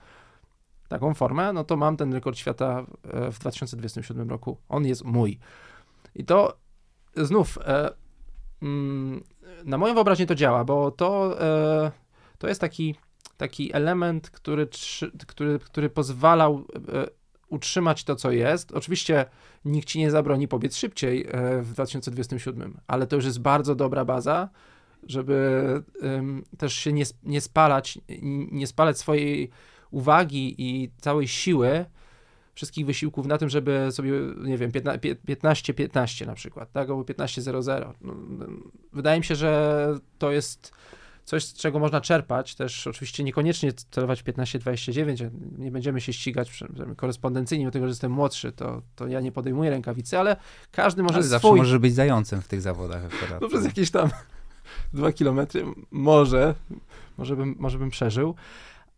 [0.88, 5.38] taką formę, no to mam ten rekord świata e, w 2027 roku, on jest mój.
[6.14, 6.56] I to
[7.16, 7.90] znów e,
[8.62, 9.24] mm,
[9.64, 11.92] na moją wyobraźnię to działa, bo to, e,
[12.38, 12.94] to jest taki,
[13.36, 14.68] taki element, który,
[15.26, 17.06] który, który pozwalał e,
[17.48, 18.72] utrzymać to, co jest.
[18.72, 19.24] Oczywiście
[19.64, 24.04] nikt ci nie zabroni pobiec szybciej e, w 2027, ale to już jest bardzo dobra
[24.04, 24.48] baza,
[25.06, 27.98] żeby em, też się nie, nie spalać,
[28.52, 29.50] nie spalać swojej
[29.90, 31.84] uwagi i całej siły
[32.54, 34.12] wszystkich wysiłków na tym, żeby sobie,
[34.44, 37.92] nie wiem, 15-15 na przykład, tak, albo 15-0-0.
[38.00, 38.14] No,
[38.92, 40.72] wydaje mi się, że to jest
[41.24, 46.64] coś, z czego można czerpać, też oczywiście niekoniecznie celować 15-29, nie będziemy się ścigać
[46.96, 50.36] korespondencyjnie, dlatego że jestem młodszy, to, to ja nie podejmuję rękawicy, ale
[50.72, 51.30] każdy może ale swój...
[51.30, 53.40] zawsze może być zającem w tych zawodach akurat.
[53.40, 54.10] No przez jakieś tam
[54.94, 56.54] dwa kilometry może,
[57.18, 58.34] może bym, może bym przeżył,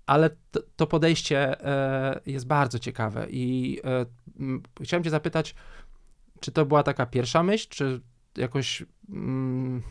[0.07, 4.07] ale to, to podejście e, jest bardzo ciekawe i e,
[4.83, 5.55] chciałem cię zapytać,
[6.41, 8.01] czy to była taka pierwsza myśl, czy
[8.37, 9.83] jakoś mm,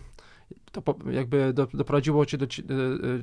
[0.71, 2.49] to jakby do, doprowadziło cię do, e,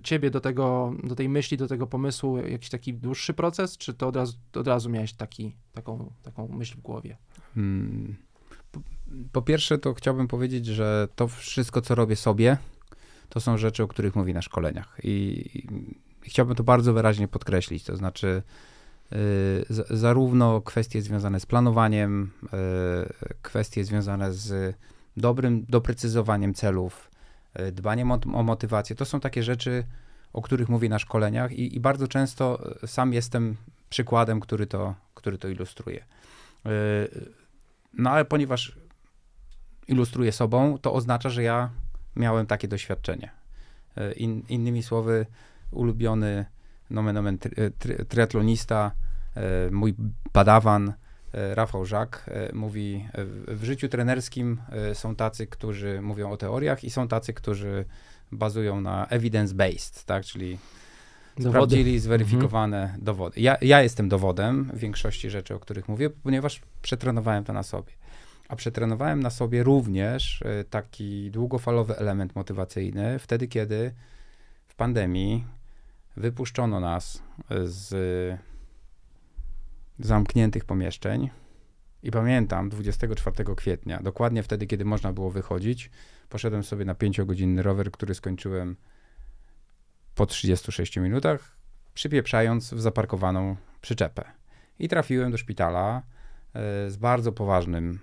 [0.03, 4.09] ciebie do tego, do tej myśli, do tego pomysłu jakiś taki dłuższy proces, czy to
[4.09, 7.17] od razu, od razu miałeś taki, taką, taką myśl w głowie?
[7.55, 8.17] Hmm.
[8.73, 8.81] Po,
[9.33, 12.57] po pierwsze to chciałbym powiedzieć, że to wszystko, co robię sobie,
[13.29, 15.45] to są rzeczy, o których mówi na szkoleniach i
[16.23, 19.17] chciałbym to bardzo wyraźnie podkreślić, to znaczy y,
[19.69, 22.49] z, zarówno kwestie związane z planowaniem, y,
[23.43, 24.77] kwestie związane z
[25.17, 27.11] dobrym doprecyzowaniem celów,
[27.61, 29.85] y, dbaniem o, o, motywację, to są takie rzeczy,
[30.33, 33.57] o których mówię na szkoleniach i, i, bardzo często sam jestem
[33.91, 36.05] przykładem, który to, który to ilustruje.
[37.95, 38.77] No ale ponieważ
[39.89, 41.71] ilustruję sobą, to oznacza, że ja
[42.17, 43.31] miałem takie doświadczenie.
[44.17, 45.27] In, innymi słowy,
[45.71, 46.47] ulubiony
[46.91, 47.55] nomen omen tri,
[48.09, 48.93] triatlonista,
[49.37, 49.95] e, mój
[50.33, 50.93] padawan
[51.33, 53.09] e, Rafał Żak e, mówi,
[53.49, 54.61] w życiu trenerskim
[54.95, 57.85] są tacy, którzy mówią o teoriach i są tacy, którzy
[58.33, 60.59] bazują na evidence-based, tak, czyli
[61.37, 61.51] dowody.
[61.51, 63.05] sprawdzili zweryfikowane mhm.
[63.05, 63.41] dowody.
[63.41, 67.93] Ja, ja jestem dowodem większości rzeczy, o których mówię, ponieważ przetrenowałem to na sobie.
[68.49, 73.95] A przetrenowałem na sobie również taki długofalowy element motywacyjny, wtedy, kiedy
[74.69, 75.45] w pandemii
[76.17, 77.23] wypuszczono nas
[77.65, 77.91] z
[79.99, 81.31] zamkniętych pomieszczeń.
[82.03, 85.91] I pamiętam 24 kwietnia, dokładnie wtedy, kiedy można było wychodzić,
[86.29, 88.77] poszedłem sobie na 5-godzinny rower, który skończyłem
[90.15, 91.57] po 36 minutach,
[91.95, 94.25] przypieprzając w zaparkowaną przyczepę.
[94.79, 96.03] I trafiłem do szpitala
[96.55, 97.99] e, z bardzo poważnym,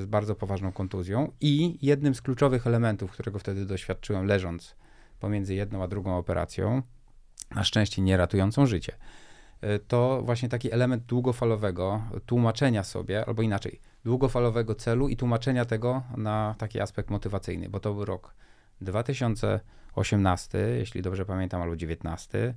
[0.00, 4.76] z bardzo poważną kontuzją i jednym z kluczowych elementów, którego wtedy doświadczyłem leżąc
[5.20, 6.82] pomiędzy jedną a drugą operacją,
[7.54, 8.92] na szczęście nie ratującą życie.
[9.60, 16.02] E, to właśnie taki element długofalowego tłumaczenia sobie, albo inaczej, długofalowego celu i tłumaczenia tego
[16.16, 18.34] na taki aspekt motywacyjny, bo to był rok
[18.80, 22.54] 2018, jeśli dobrze pamiętam, albo 19 e,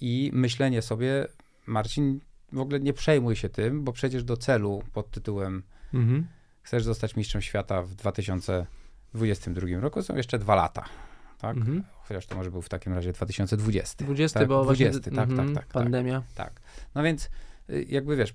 [0.00, 1.26] i myślenie sobie,
[1.66, 2.20] Marcin,
[2.52, 5.62] w ogóle nie przejmuj się tym, bo przecież do celu pod tytułem
[5.94, 6.26] mhm.
[6.62, 10.84] chcesz zostać mistrzem świata w 2022 roku są jeszcze dwa lata
[11.38, 11.56] tak?
[11.56, 11.84] Mhm.
[12.02, 14.04] Chociaż to może był w takim razie 2020.
[14.04, 14.48] 20, tak?
[14.48, 16.22] bo 20, właśnie, tak, tak, tak, pandemia.
[16.34, 16.62] Tak, tak.
[16.94, 17.30] No więc
[17.70, 18.34] y, jakby wiesz,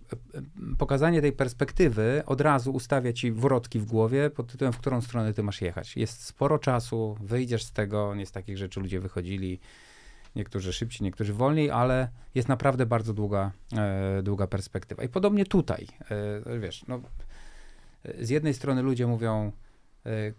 [0.77, 5.33] pokazanie tej perspektywy od razu ustawia ci wrotki w głowie pod tytułem, w którą stronę
[5.33, 5.97] ty masz jechać.
[5.97, 9.59] Jest sporo czasu, wyjdziesz z tego, nie z takich rzeczy ludzie wychodzili,
[10.35, 15.03] niektórzy szybciej, niektórzy wolniej, ale jest naprawdę bardzo długa, e, długa perspektywa.
[15.03, 15.87] I podobnie tutaj,
[16.45, 17.01] e, wiesz, no,
[18.19, 19.62] z jednej strony ludzie mówią, E,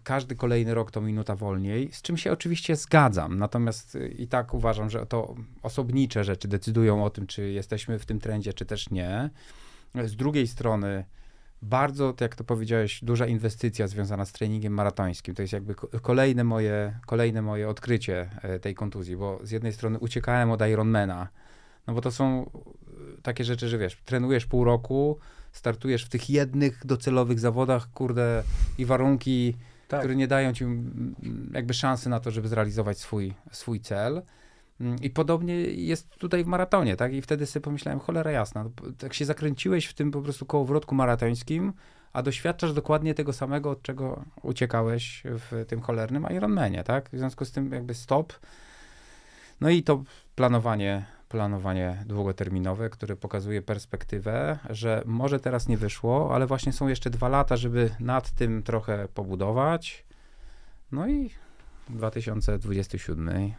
[0.03, 3.37] każdy kolejny rok to minuta wolniej, z czym się oczywiście zgadzam.
[3.37, 8.05] Natomiast e, i tak uważam, że to osobnicze rzeczy decydują o tym, czy jesteśmy w
[8.05, 9.29] tym trendzie, czy też nie.
[10.05, 11.05] Z drugiej strony,
[11.61, 15.35] bardzo, jak to powiedziałeś, duża inwestycja związana z treningiem maratońskim.
[15.35, 19.99] To jest jakby kolejne moje, kolejne moje odkrycie e, tej kontuzji, bo z jednej strony
[19.99, 21.27] uciekałem od Ironmana,
[21.87, 22.49] no bo to są
[23.23, 25.19] takie rzeczy, że wiesz, trenujesz pół roku,
[25.55, 28.43] startujesz w tych jednych docelowych zawodach, kurde,
[28.77, 29.55] i warunki,
[29.87, 29.99] tak.
[29.99, 30.65] które nie dają ci
[31.53, 34.21] jakby szansy na to, żeby zrealizować swój, swój cel.
[34.81, 37.13] Mm, I podobnie jest tutaj w maratonie, tak?
[37.13, 38.65] I wtedy sobie pomyślałem, cholera jasna,
[38.97, 41.73] tak się zakręciłeś w tym po prostu kołowrotku maratońskim,
[42.13, 47.09] a doświadczasz dokładnie tego samego, od czego uciekałeś w tym cholernym Ironmanie, tak?
[47.09, 48.33] W związku z tym jakby stop.
[49.61, 50.03] No i to
[50.35, 57.09] planowanie planowanie długoterminowe, które pokazuje perspektywę, że może teraz nie wyszło, ale właśnie są jeszcze
[57.09, 60.05] dwa lata, żeby nad tym trochę pobudować.
[60.91, 61.29] No i
[61.89, 63.53] 2027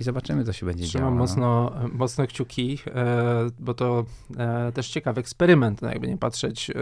[0.00, 1.18] i zobaczymy, co się będzie Trzymam działo.
[1.18, 1.88] mocno, no.
[1.92, 4.04] mocno kciuki, e, bo to
[4.38, 6.70] e, też ciekawy eksperyment, no jakby nie patrzeć.
[6.70, 6.74] E,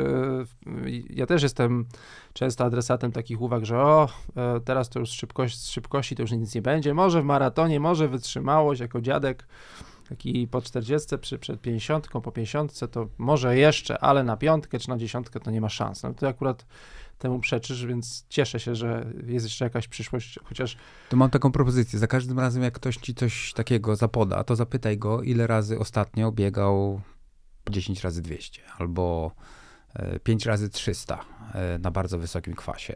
[1.11, 1.87] ja też jestem
[2.33, 4.09] często adresatem takich uwag, że o,
[4.65, 6.95] teraz to już szybkość, z szybkości to już nic nie będzie.
[6.95, 9.47] Może w maratonie, może wytrzymałość jako dziadek
[10.11, 14.89] taki po 40, przy, przed 50, po 50 to może jeszcze, ale na piątkę czy
[14.89, 16.03] na dziesiątkę to nie ma szans.
[16.03, 16.67] No to akurat
[17.19, 20.77] temu przeczysz, więc cieszę się, że jest jeszcze jakaś przyszłość, chociaż...
[21.09, 21.99] To mam taką propozycję.
[21.99, 26.33] Za każdym razem, jak ktoś ci coś takiego zapoda, to zapytaj go, ile razy ostatnio
[26.33, 27.01] biegał
[27.71, 29.33] 10 razy 200 albo
[30.23, 31.25] 5 razy 300
[31.81, 32.95] na bardzo wysokim kwasie.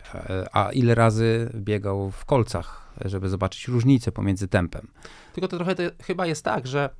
[0.52, 4.88] A ile razy biegał w kolcach, żeby zobaczyć różnicę pomiędzy tempem.
[5.34, 6.90] Tylko to trochę to chyba jest tak, że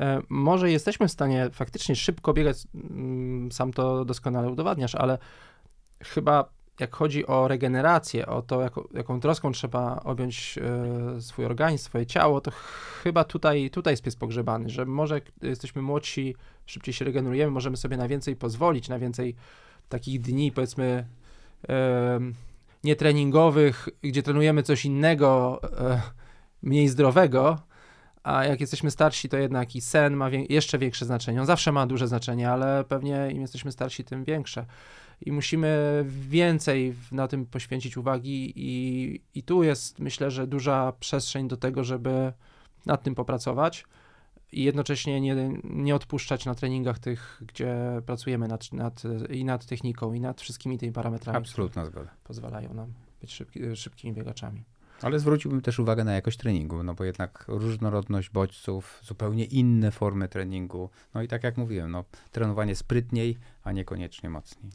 [0.00, 5.18] e, może jesteśmy w stanie faktycznie szybko biegać, mm, sam to doskonale udowadniasz, ale
[6.02, 6.48] chyba
[6.80, 12.06] jak chodzi o regenerację, o to, jako, jaką troską trzeba objąć e, swój organizm, swoje
[12.06, 12.50] ciało, to
[13.02, 17.96] chyba tutaj, tutaj jest pies pogrzebany, że może jesteśmy młodsi, szybciej się regenerujemy, możemy sobie
[17.96, 19.34] na więcej pozwolić, na więcej
[19.88, 21.06] takich dni, powiedzmy,
[21.68, 22.20] e,
[22.84, 26.00] nietreningowych, gdzie trenujemy coś innego, e,
[26.62, 27.58] mniej zdrowego,
[28.24, 31.40] a jak jesteśmy starsi, to jednak i sen ma wie jeszcze większe znaczenie.
[31.40, 34.66] On zawsze ma duże znaczenie, ale pewnie im jesteśmy starsi, tym większe.
[35.20, 41.48] I musimy więcej na tym poświęcić uwagi, i, i tu jest, myślę, że duża przestrzeń
[41.48, 42.32] do tego, żeby
[42.86, 43.84] nad tym popracować
[44.52, 50.12] i jednocześnie nie, nie odpuszczać na treningach tych, gdzie pracujemy nad, nad, i nad techniką,
[50.12, 51.38] i nad wszystkimi tymi parametrami.
[51.38, 52.10] Absolutna zgoda.
[52.24, 54.64] Pozwalają nam być szybki, szybkimi biegaczami.
[55.04, 60.28] Ale zwróciłbym też uwagę na jakość treningu, no bo jednak różnorodność bodźców, zupełnie inne formy
[60.28, 60.90] treningu.
[61.14, 64.72] No i tak jak mówiłem, no, trenowanie sprytniej, a niekoniecznie mocniej.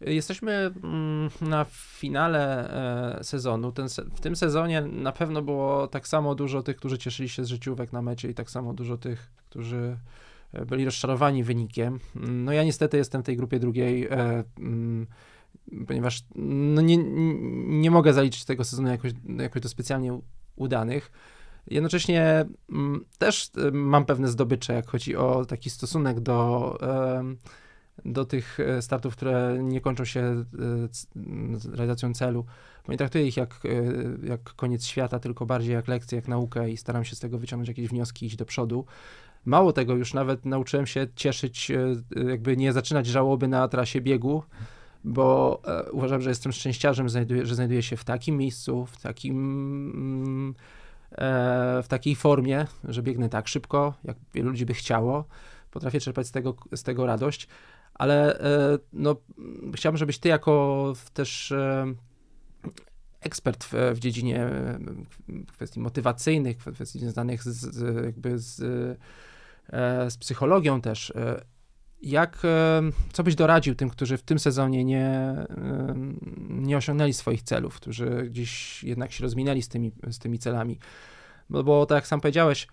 [0.00, 2.70] Jesteśmy mm, na finale
[3.18, 3.72] e, sezonu.
[3.72, 7.48] Ten, w tym sezonie na pewno było tak samo dużo tych, którzy cieszyli się z
[7.48, 9.96] życiówek na mecie i tak samo dużo tych, którzy
[10.52, 12.00] e, byli rozczarowani wynikiem.
[12.14, 15.06] No ja niestety jestem w tej grupie drugiej, e, mm,
[15.86, 16.96] ponieważ no nie,
[17.80, 20.20] nie mogę zaliczyć tego sezonu jakoś, jakoś to specjalnie
[20.56, 21.10] udanych.
[21.66, 26.78] Jednocześnie mm, też mam pewne zdobycze, jak chodzi o taki stosunek do
[28.04, 30.44] do tych e, startów, które nie kończą się e,
[31.76, 32.44] realizacją celu,
[32.86, 36.70] bo nie traktuję ich jak, e, jak koniec świata, tylko bardziej jak lekcję, jak naukę
[36.70, 38.84] i staram się z tego wyciągnąć jakieś wnioski, iść do przodu.
[39.44, 41.72] Mało tego, już nawet nauczyłem się cieszyć,
[42.28, 44.42] jakby nie zaczynać żałoby na trasie biegu,
[45.04, 47.08] bo uważam, że jestem szczęściarzem,
[47.42, 49.36] że znajduję się w takim miejscu, w takim
[49.94, 50.54] mm,
[51.82, 55.24] w takiej formie, że biegnę tak szybko, jak wielu ludzi by chciało.
[55.70, 57.48] Potrafię czerpać z tego, z tego radość,
[57.94, 59.16] ale e, no,
[59.74, 61.94] chciałbym, żebyś ty jako też e,
[63.20, 64.78] ekspert w, w dziedzinie e,
[65.52, 68.56] kwestii motywacyjnych, kwestii związanych z, z, jakby z,
[70.08, 71.12] z psychologią też,
[72.02, 72.42] jak,
[73.12, 75.34] co byś doradził tym, którzy w tym sezonie nie,
[76.48, 80.78] nie osiągnęli swoich celów, którzy gdzieś jednak się rozminęli z tymi, z tymi celami?
[81.50, 82.66] Bo, bo tak jak sam powiedziałeś,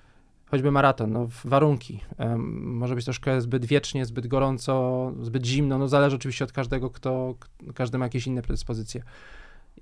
[0.51, 1.99] choćby maraton, no, warunki.
[2.19, 6.89] Um, może być troszkę zbyt wiecznie, zbyt gorąco, zbyt zimno, no zależy oczywiście od każdego,
[6.89, 7.35] kto,
[7.75, 9.03] każdy ma jakieś inne predyspozycje.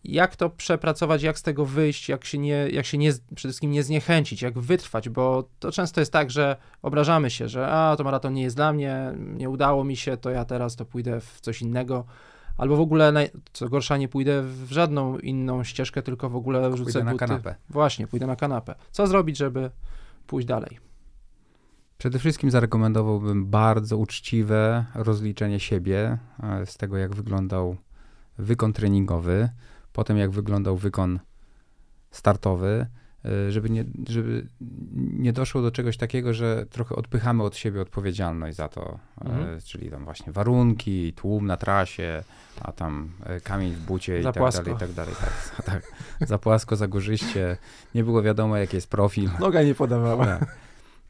[0.03, 3.71] Jak to przepracować, jak z tego wyjść, jak się, nie, jak się nie, przede wszystkim
[3.71, 8.03] nie zniechęcić, jak wytrwać, bo to często jest tak, że obrażamy się, że a, to
[8.03, 11.41] maraton nie jest dla mnie, nie udało mi się, to ja teraz to pójdę w
[11.41, 12.05] coś innego,
[12.58, 16.84] albo w ogóle, co gorsza, nie pójdę w żadną inną ścieżkę, tylko w ogóle rzucę
[16.84, 17.13] pójdę buty.
[17.13, 17.55] na kanapę.
[17.69, 18.75] Właśnie, pójdę na kanapę.
[18.91, 19.71] Co zrobić, żeby
[20.27, 20.79] pójść dalej?
[21.97, 27.77] Przede wszystkim zarekomendowałbym bardzo uczciwe rozliczenie siebie e, z tego, jak wyglądał
[28.38, 29.49] wykon treningowy,
[29.95, 31.19] potem jak wyglądał wykon
[32.12, 32.88] startowy,
[33.25, 34.47] e, żeby nie, żeby
[34.95, 39.62] nie doszło do czegoś takiego, że trochę odpychamy od siebie odpowiedzialność za to, e, mhm.
[39.62, 42.23] czyli tam właśnie warunki, tłum na trasie,
[42.62, 43.12] a tam
[43.43, 44.63] kamień w bucie za i tak płasko.
[44.63, 45.15] dalej, i tak dalej.
[45.19, 45.84] Tak, tak,
[46.27, 47.58] za płasko, za górzyście,
[47.95, 49.29] nie było wiadomo jaki jest profil.
[49.39, 50.25] Noga nie podawała.
[50.25, 50.58] Tak.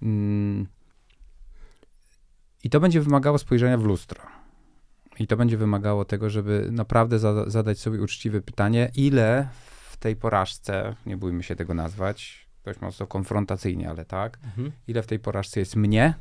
[0.02, 0.68] Mm.
[2.64, 4.22] I to będzie wymagało spojrzenia w lustro.
[5.20, 9.48] I to będzie wymagało tego, żeby naprawdę zada zadać sobie uczciwe pytanie, ile
[9.90, 14.72] w tej porażce, nie bójmy się tego nazwać, dość mocno konfrontacyjnie, ale tak, mhm.
[14.88, 16.14] ile w tej porażce jest mnie,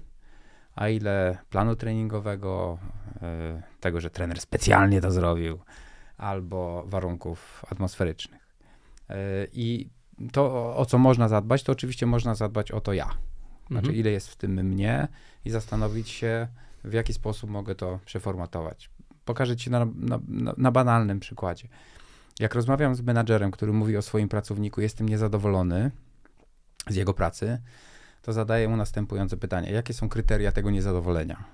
[0.74, 2.78] a ile planu treningowego,
[3.16, 3.20] y,
[3.80, 5.58] tego, że trener specjalnie to zrobił,
[6.16, 8.54] albo warunków atmosferycznych.
[9.10, 9.14] Y,
[9.52, 9.90] I
[10.32, 13.10] to, o co można zadbać, to oczywiście można zadbać o to ja.
[13.66, 13.96] Znaczy, mhm.
[13.96, 15.08] ile jest w tym mnie
[15.44, 16.48] i zastanowić się,
[16.84, 18.90] w jaki sposób mogę to przeformatować.
[19.24, 20.20] Pokażę ci na, na,
[20.56, 21.68] na banalnym przykładzie.
[22.40, 25.90] Jak rozmawiam z menadżerem, który mówi o swoim pracowniku, jestem niezadowolony
[26.88, 27.58] z jego pracy,
[28.22, 31.44] to zadaję mu następujące pytanie: jakie są kryteria tego niezadowolenia?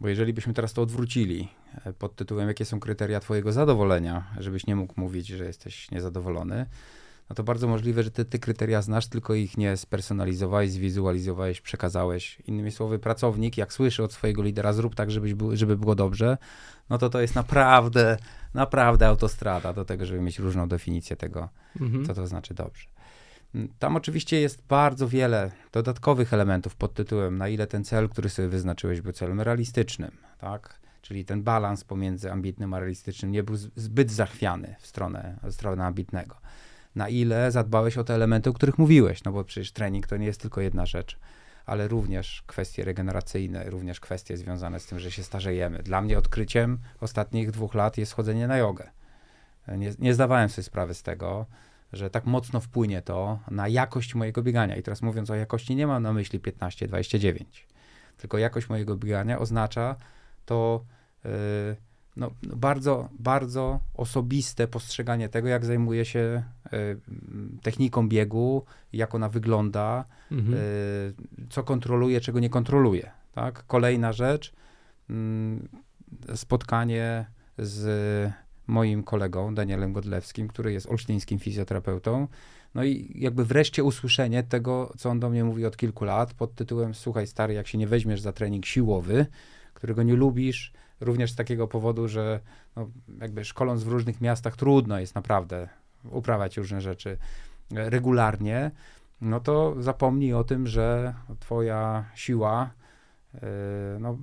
[0.00, 1.48] Bo jeżeli byśmy teraz to odwrócili
[1.84, 6.66] e, pod tytułem, jakie są kryteria Twojego zadowolenia, żebyś nie mógł mówić, że jesteś niezadowolony,
[7.32, 12.38] no to bardzo możliwe, że ty, ty kryteria znasz, tylko ich nie spersonalizowałeś, zwizualizowałeś, przekazałeś.
[12.46, 16.38] Innymi słowy, pracownik, jak słyszy od swojego lidera, zrób tak, żebyś był, żeby było dobrze,
[16.90, 18.16] no to to jest naprawdę,
[18.54, 21.48] naprawdę autostrada do tego, żeby mieć różną definicję tego,
[21.80, 22.06] mhm.
[22.06, 22.86] co to znaczy dobrze.
[23.78, 28.48] Tam oczywiście jest bardzo wiele dodatkowych elementów pod tytułem, na ile ten cel, który sobie
[28.48, 30.80] wyznaczyłeś, był celem realistycznym, tak?
[31.02, 35.84] Czyli ten balans pomiędzy ambitnym a realistycznym nie był zbyt zachwiany w stronę, w stronę
[35.84, 36.36] ambitnego.
[36.94, 40.26] Na ile zadbałeś o te elementy, o których mówiłeś, no bo przecież trening to nie
[40.26, 41.18] jest tylko jedna rzecz,
[41.66, 45.78] ale również kwestie regeneracyjne, również kwestie związane z tym, że się starzejemy.
[45.78, 48.90] Dla mnie odkryciem ostatnich dwóch lat jest chodzenie na jogę.
[49.68, 51.46] Nie, nie zdawałem sobie sprawy z tego,
[51.92, 54.76] że tak mocno wpłynie to na jakość mojego biegania.
[54.76, 57.44] I teraz mówiąc o jakości, nie mam na myśli 15-29,
[58.16, 59.96] tylko jakość mojego biegania oznacza
[60.46, 60.84] to
[61.24, 61.30] yy,
[62.16, 66.42] no, bardzo, bardzo osobiste postrzeganie tego, jak zajmuje się
[66.72, 67.00] yy,
[67.62, 70.52] techniką biegu, jak ona wygląda, mhm.
[70.52, 73.10] yy, co kontroluje, czego nie kontroluje.
[73.32, 73.66] Tak?
[73.66, 74.52] Kolejna rzecz,
[75.10, 75.68] mm,
[76.34, 77.26] spotkanie
[77.58, 78.32] z
[78.66, 82.28] moim kolegą Danielem Godlewskim, który jest olsztyńskim fizjoterapeutą.
[82.74, 86.54] No i jakby wreszcie usłyszenie tego, co on do mnie mówi od kilku lat, pod
[86.54, 89.26] tytułem: Słuchaj, stary, jak się nie weźmiesz za trening siłowy,
[89.74, 90.72] którego nie lubisz,
[91.02, 92.40] również z takiego powodu, że
[92.76, 92.90] no,
[93.20, 95.68] jakby szkoląc w różnych miastach trudno jest naprawdę
[96.10, 97.18] uprawiać różne rzeczy
[97.70, 98.70] regularnie,
[99.20, 102.70] no to zapomnij o tym, że twoja siła
[103.34, 104.18] E, no,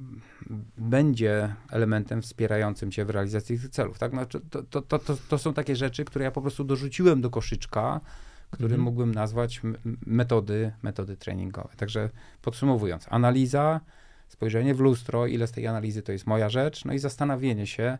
[0.78, 4.00] będzie elementem wspierającym cię w realizacji tych celów.
[4.00, 4.12] Tak?
[4.12, 5.00] Znaczy, to, to, to,
[5.30, 8.02] to, są takie rzeczy, które ja po prostu dorzuciłem do koszyczka,
[8.52, 8.82] który mhm.
[8.82, 9.62] mógłbym nazwać
[10.06, 11.70] metody, metody treningowe.
[11.78, 12.10] Także
[12.42, 13.82] podsumowując, analiza,
[14.30, 17.98] spojrzenie w lustro, ile z tej analizy to jest moja rzecz, no i zastanowienie się,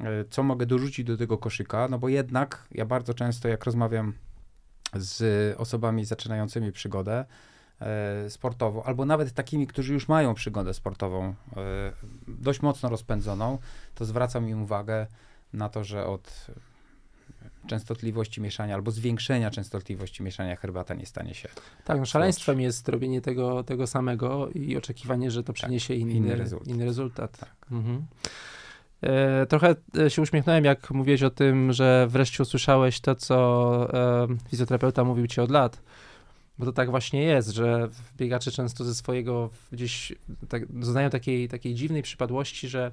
[0.00, 4.12] e, co mogę dorzucić do tego koszyka, no bo jednak ja bardzo często, jak rozmawiam
[4.94, 7.24] z osobami zaczynającymi przygodę,
[7.80, 11.34] E, sportową, albo nawet takimi, którzy już mają przygodę sportową e,
[12.28, 13.58] dość mocno rozpędzoną,
[13.94, 15.06] to zwracam im uwagę
[15.52, 16.46] na to, że od
[17.66, 21.48] częstotliwości mieszania albo zwiększenia częstotliwości mieszania herbata nie stanie się.
[21.84, 26.00] Tak, no szaleństwem jest robienie tego, tego samego i oczekiwanie, że to tak, przyniesie tak,
[26.00, 26.68] inny, inny rezultat.
[26.68, 27.38] Inny rezultat.
[27.38, 27.56] Tak.
[27.70, 28.06] Mhm.
[29.00, 29.74] E, trochę
[30.08, 35.40] się uśmiechnąłem, jak mówiłeś o tym, że wreszcie usłyszałeś to, co e, fizjoterapeuta mówił ci
[35.40, 35.82] od lat
[36.58, 40.12] bo to tak właśnie jest, że biegacze często ze swojego gdzieś
[40.48, 42.90] tak, doznają takiej, takiej dziwnej przypadłości, że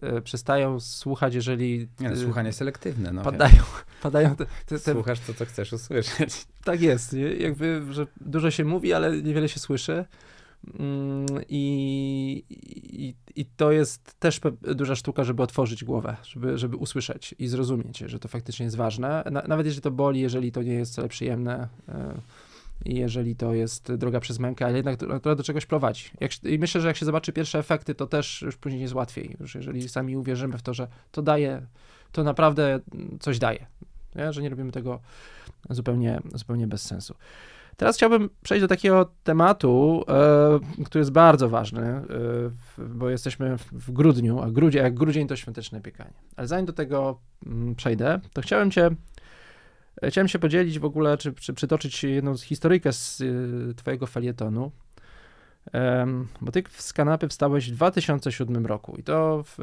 [0.00, 1.88] e, przestają słuchać, jeżeli...
[2.00, 3.12] No, słuchanie selektywne.
[3.12, 3.62] No, padają,
[4.02, 6.46] padają te, te, te, Słuchasz to, co chcesz usłyszeć.
[6.64, 7.12] Tak jest.
[7.12, 7.22] Nie?
[7.22, 10.04] Jakby, że dużo się mówi, ale niewiele się słyszy.
[10.78, 17.34] Mm, I, i, I to jest też duża sztuka, żeby otworzyć głowę, żeby, żeby usłyszeć
[17.38, 19.24] i zrozumieć, że to faktycznie jest ważne.
[19.30, 22.14] Na, nawet jeżeli to boli, jeżeli to nie jest wcale przyjemne, e,
[22.84, 26.10] jeżeli to jest droga przez mękę, ale jednak to do czegoś prowadzi.
[26.20, 29.36] Jak, I myślę, że jak się zobaczy pierwsze efekty, to też już później jest łatwiej.
[29.40, 31.66] Już jeżeli sami uwierzymy w to, że to daje,
[32.12, 32.80] to naprawdę
[33.20, 33.66] coś daje.
[34.14, 34.32] Nie?
[34.32, 35.00] Że nie robimy tego
[35.70, 37.14] zupełnie, zupełnie bez sensu.
[37.76, 42.04] Teraz chciałbym przejść do takiego tematu, e, który jest bardzo ważny, e,
[42.78, 46.14] bo jesteśmy w grudniu, a grudzień, jak grudzień to świąteczne piekanie.
[46.36, 48.90] Ale zanim do tego m, mm, przejdę, to chciałem Cię
[50.08, 54.72] Chciałem się podzielić w ogóle, czy, czy przytoczyć jedną z historyjkę z y, twojego felietonu,
[56.40, 59.54] bo ty z kanapy wstałeś w 2007 roku i to w,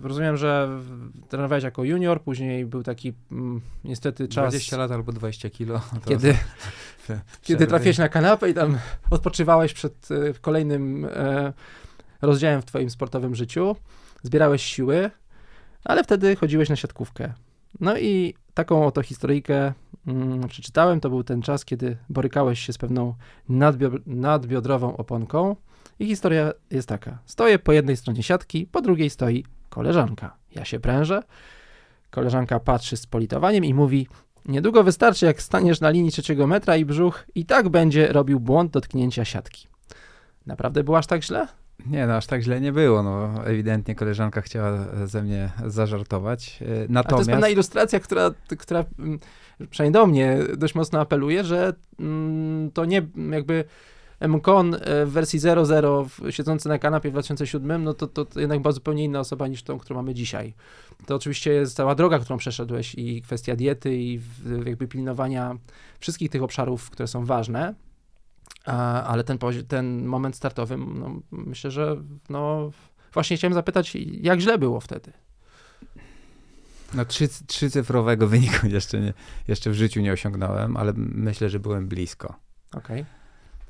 [0.00, 0.80] w, rozumiem, że
[1.28, 4.52] trenowałeś jako junior, później był taki m, niestety czas...
[4.52, 5.80] 20 lat albo 20 kilo.
[6.08, 6.36] Kiedy,
[7.42, 8.78] kiedy trafiłeś na kanapę i tam
[9.10, 11.52] odpoczywałeś przed y, kolejnym e,
[12.22, 13.76] rozdziałem w twoim sportowym życiu,
[14.22, 15.10] zbierałeś siły,
[15.84, 17.32] ale wtedy chodziłeś na siatkówkę.
[17.80, 19.72] No i taką oto historyjkę
[20.06, 21.00] mm, przeczytałem.
[21.00, 23.14] To był ten czas, kiedy borykałeś się z pewną
[23.50, 25.56] nadbio- nadbiodrową oponką.
[25.98, 27.18] I historia jest taka.
[27.24, 30.36] Stoję po jednej stronie siatki, po drugiej stoi koleżanka.
[30.54, 31.22] Ja się prężę.
[32.10, 34.08] Koleżanka patrzy z politowaniem i mówi:
[34.46, 38.72] Niedługo wystarczy, jak staniesz na linii trzeciego metra i brzuch, i tak będzie robił błąd
[38.72, 39.68] dotknięcia siatki.
[40.46, 41.46] Naprawdę było aż tak źle?
[41.86, 43.02] Nie, no aż tak źle nie było.
[43.02, 46.60] No, ewidentnie koleżanka chciała ze mnie zażartować.
[46.88, 47.08] Natomiast...
[47.08, 49.18] to jest pewna ilustracja, która, która mm,
[49.70, 53.64] przynajmniej do mnie dość mocno apeluje, że mm, to nie jakby
[54.28, 58.62] MCON e, w wersji 0.0 siedzący na kanapie w 2007, no to, to, to jednak
[58.62, 60.54] była zupełnie inna osoba niż tą, którą mamy dzisiaj.
[61.06, 64.20] To oczywiście jest cała droga, którą przeszedłeś i kwestia diety i
[64.66, 65.56] jakby pilnowania
[66.00, 67.74] wszystkich tych obszarów, które są ważne,
[69.06, 69.38] ale ten,
[69.68, 71.96] ten moment startowy, no, myślę, że
[72.28, 72.70] no,
[73.12, 75.12] właśnie chciałem zapytać, jak źle było wtedy?
[76.94, 79.12] No trzy, trzycyfrowego wyniku jeszcze, nie,
[79.48, 82.34] jeszcze w życiu nie osiągnąłem, ale myślę, że byłem blisko.
[82.72, 83.00] Okej.
[83.00, 83.04] Okay.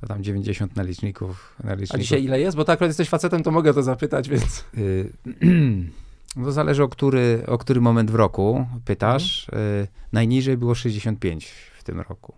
[0.00, 2.00] To tam 90 naliczników, naliczników.
[2.00, 2.56] A dzisiaj ile jest?
[2.56, 4.64] Bo tak, jak jesteś facetem, to mogę to zapytać, więc...
[4.78, 5.12] Y,
[6.36, 9.48] no zależy o który, o który moment w roku pytasz.
[9.48, 9.82] Mhm.
[9.82, 12.34] Y, najniżej było 65 w tym roku.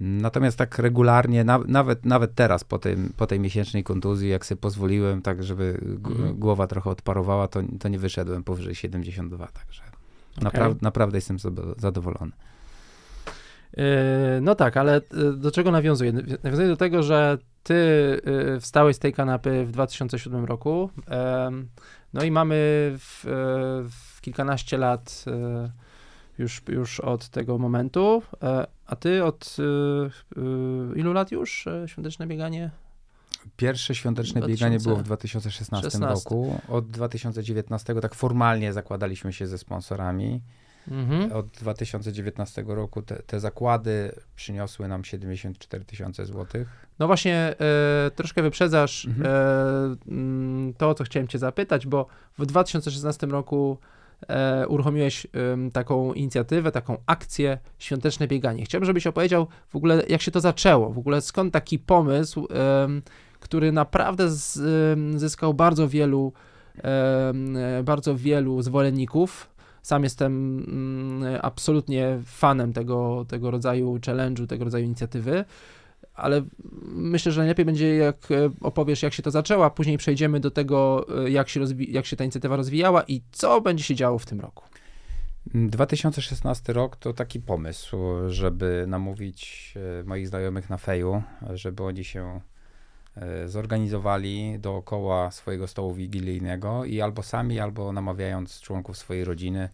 [0.00, 4.60] Natomiast tak regularnie, na, nawet, nawet teraz po, tym, po tej miesięcznej kontuzji, jak sobie
[4.60, 5.78] pozwoliłem, tak żeby
[6.10, 6.34] Mhm.
[6.38, 9.82] głowa trochę odparowała, to, to nie wyszedłem powyżej 72, także
[10.40, 12.32] napra- naprawdę jestem zado- zadowolony.
[13.76, 13.82] Yy,
[14.40, 16.12] No tak, ale yy, do czego nawiązuję?
[16.42, 17.74] Nawiązuję do tego, że ty
[18.26, 20.90] yy, wstałeś z tej kanapy w 2007 roku,
[22.14, 22.54] no i mamy
[22.98, 23.20] w,
[23.90, 25.24] w kilkanaście lat
[26.38, 31.88] już, już od tego momentu, e, a ty od yy, yy, ilu lat już e,
[31.88, 32.70] świąteczne bieganie?
[33.56, 36.14] Pierwsze świąteczne 2000 bieganie było w 2016 16.
[36.14, 36.60] roku.
[36.68, 40.40] Od 2019 tak formalnie zakładaliśmy się ze sponsorami.
[40.90, 41.32] Mhm.
[41.32, 46.86] Od 2019 roku te, te zakłady przyniosły nam 74 tysiące złotych.
[46.98, 49.26] No właśnie, e, troszkę wyprzedzasz Mhm.
[49.26, 52.06] e, mm, to, o co chciałem cię zapytać, bo
[52.38, 54.03] w 2016 roku e,
[54.68, 58.64] uruchomiłeś em, taką inicjatywę, taką akcję Świąteczne Bieganie.
[58.64, 62.48] Chciałbym, żebyś opowiedział w ogóle, jak się to zaczęło, w ogóle skąd taki pomysł,
[63.44, 64.28] który naprawdę
[65.16, 66.32] zyskał bardzo wielu,
[66.84, 69.50] e, bardzo wielu zwolenników.
[69.82, 75.44] Sam jestem mm, absolutnie fanem tego, tego rodzaju challenge'u, tego rodzaju inicjatywy
[76.14, 76.42] ale
[76.86, 80.50] myślę, że najlepiej będzie, jak e, opowiesz, jak się to zaczęło, a później przejdziemy do
[80.50, 84.26] tego, e, jak się, jak się ta inicjatywa rozwijała i co będzie się działo w
[84.26, 84.64] tym roku.
[85.54, 87.96] 2016 rok to taki pomysł,
[88.28, 91.22] żeby namówić e, moich znajomych na feju,
[91.54, 92.40] żeby oni się
[93.46, 99.68] zorganizowali dookoła swojego stołu wigilijnego i albo sami, albo namawiając członków swojej rodziny,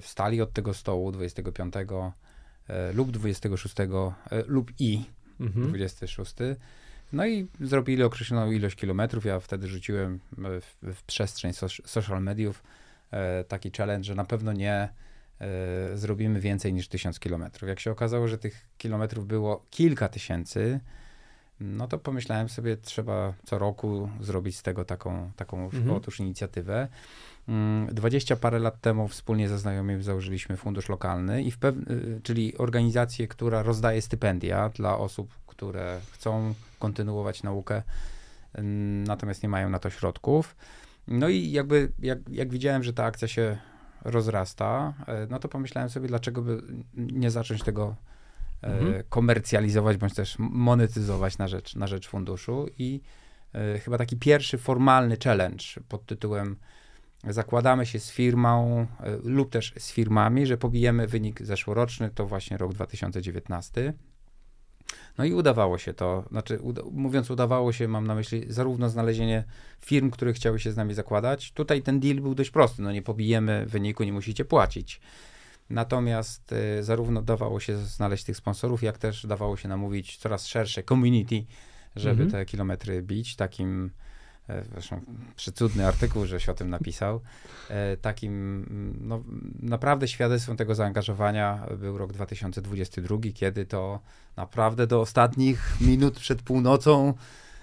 [0.00, 1.74] wstali od tego stołu 25
[2.68, 3.86] e, lub 26 e,
[4.46, 5.04] lub i
[5.40, 5.68] Mhm.
[5.68, 6.34] 26.
[7.12, 9.24] No i zrobili określoną ilość kilometrów.
[9.24, 10.14] Ja wtedy rzuciłem
[10.44, 12.62] e, w, w przestrzeń soc- social mediów
[13.10, 14.88] e, taki challenge, że na pewno nie
[15.40, 17.68] e, zrobimy więcej niż 1000 kilometrów.
[17.68, 20.80] Jak się okazało, że tych kilometrów było kilka tysięcy,
[21.60, 25.90] no to pomyślałem sobie, trzeba co roku zrobić z tego taką, taką Mhm.
[25.90, 26.88] otóż inicjatywę.
[27.48, 32.20] Mm, 20 parę lat temu wspólnie ze znajomymi założyliśmy fundusz lokalny, i w pew- y,
[32.22, 37.82] czyli organizację, która rozdaje stypendia dla osób, które chcą kontynuować naukę,
[38.58, 40.56] ym, natomiast nie mają na to środków.
[41.08, 43.58] No i jakby jak, jak widziałem, że ta akcja się
[44.04, 46.62] rozrasta, e, no to pomyślałem sobie, dlaczego by
[46.94, 47.94] nie zacząć tego
[48.62, 49.02] e, Mhm.
[49.08, 53.00] komercjalizować, bądź też monetyzować na rzecz, na rzecz funduszu i
[53.54, 56.56] e, chyba taki pierwszy formalny challenge pod tytułem
[57.28, 62.56] zakładamy się z firmą e, lub też z firmami, że pobijemy wynik zeszłoroczny, to właśnie
[62.56, 63.94] rok 2019.
[65.18, 69.44] No i udawało się to, znaczy uda, mówiąc udawało się, mam na myśli zarówno znalezienie
[69.80, 71.52] firm, które chciały się z nami zakładać.
[71.52, 75.00] Tutaj ten deal był dość prosty, no nie pobijemy wyniku, nie musicie płacić.
[75.70, 80.82] Natomiast e, zarówno dawało się znaleźć tych sponsorów, jak też dawało się namówić coraz szersze
[80.82, 81.44] community,
[81.96, 82.30] żeby Mhm.
[82.30, 83.36] te kilometry bić.
[83.36, 83.90] Takim,
[84.72, 85.00] zresztą
[85.36, 87.20] przecudny artykuł, żeś o tym napisał.
[87.70, 88.32] E, Takim
[88.70, 89.22] mm, no,
[89.62, 94.00] naprawdę świadectwem tego zaangażowania był rok 2022, kiedy to
[94.36, 97.14] naprawdę do ostatnich minut przed północą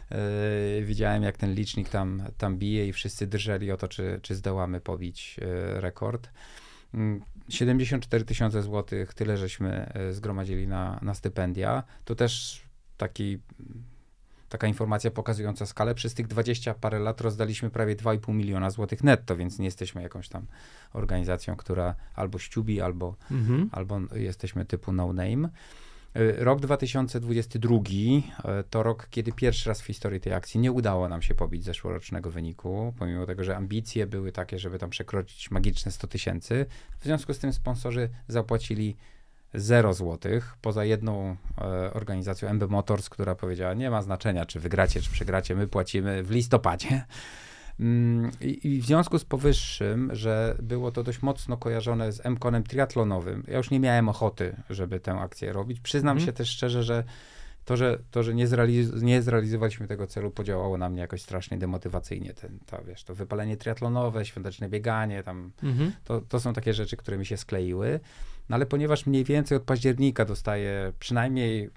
[0.10, 4.36] e, widziałem, jak ten licznik tam, tam bije i wszyscy drżeli o to, czy, czy
[4.36, 6.30] zdołamy pobić e, rekord.
[6.94, 11.84] Mm, 74 tysiące złotych, tyle żeśmy e, zgromadzili na, na stypendia.
[12.06, 12.62] To też
[12.98, 13.40] taki,
[14.52, 15.96] taka informacja pokazująca skalę.
[15.96, 20.30] Przez tych 20 parę lat rozdaliśmy prawie 2,5 miliona złotych netto, więc nie jesteśmy jakąś
[20.30, 20.46] tam
[20.94, 23.70] organizacją, która albo ściubi, albo, Mhm.
[23.72, 25.50] albo jesteśmy typu no name.
[26.18, 31.10] Y, Rok 2022 y, to rok, kiedy pierwszy raz w historii tej akcji nie udało
[31.10, 35.92] nam się pobić zeszłorocznego wyniku, pomimo tego, że ambicje były takie, żeby tam przekroczyć magiczne
[35.92, 36.66] 100 tysięcy.
[37.00, 38.96] W związku z tym sponsorzy zapłacili
[39.54, 45.02] 0 złotych, poza jedną e, organizacją MB Motors, która powiedziała, nie ma znaczenia, czy wygracie,
[45.02, 47.04] czy przegracie, my płacimy w listopadzie.
[47.80, 52.64] Mm, I, I w związku z powyższym, że było to dość mocno kojarzone z M-konem
[52.64, 55.80] triatlonowym, ja już nie miałem ochoty, żeby tę akcję robić.
[55.80, 56.26] Przyznam Mhm.
[56.26, 57.04] się też szczerze, że
[57.66, 61.58] to, że, to, że nie, zrealiz- nie zrealizowaliśmy tego celu, podziałało na mnie jakoś strasznie
[61.58, 62.34] demotywacyjnie.
[62.34, 65.92] Ten, to, wiesz, to wypalenie triatlonowe, świąteczne bieganie, tam Mhm.
[66.04, 68.00] to, to są takie rzeczy, które mi się skleiły.
[68.50, 71.70] No ale ponieważ mniej więcej od października dostaję przynajmniej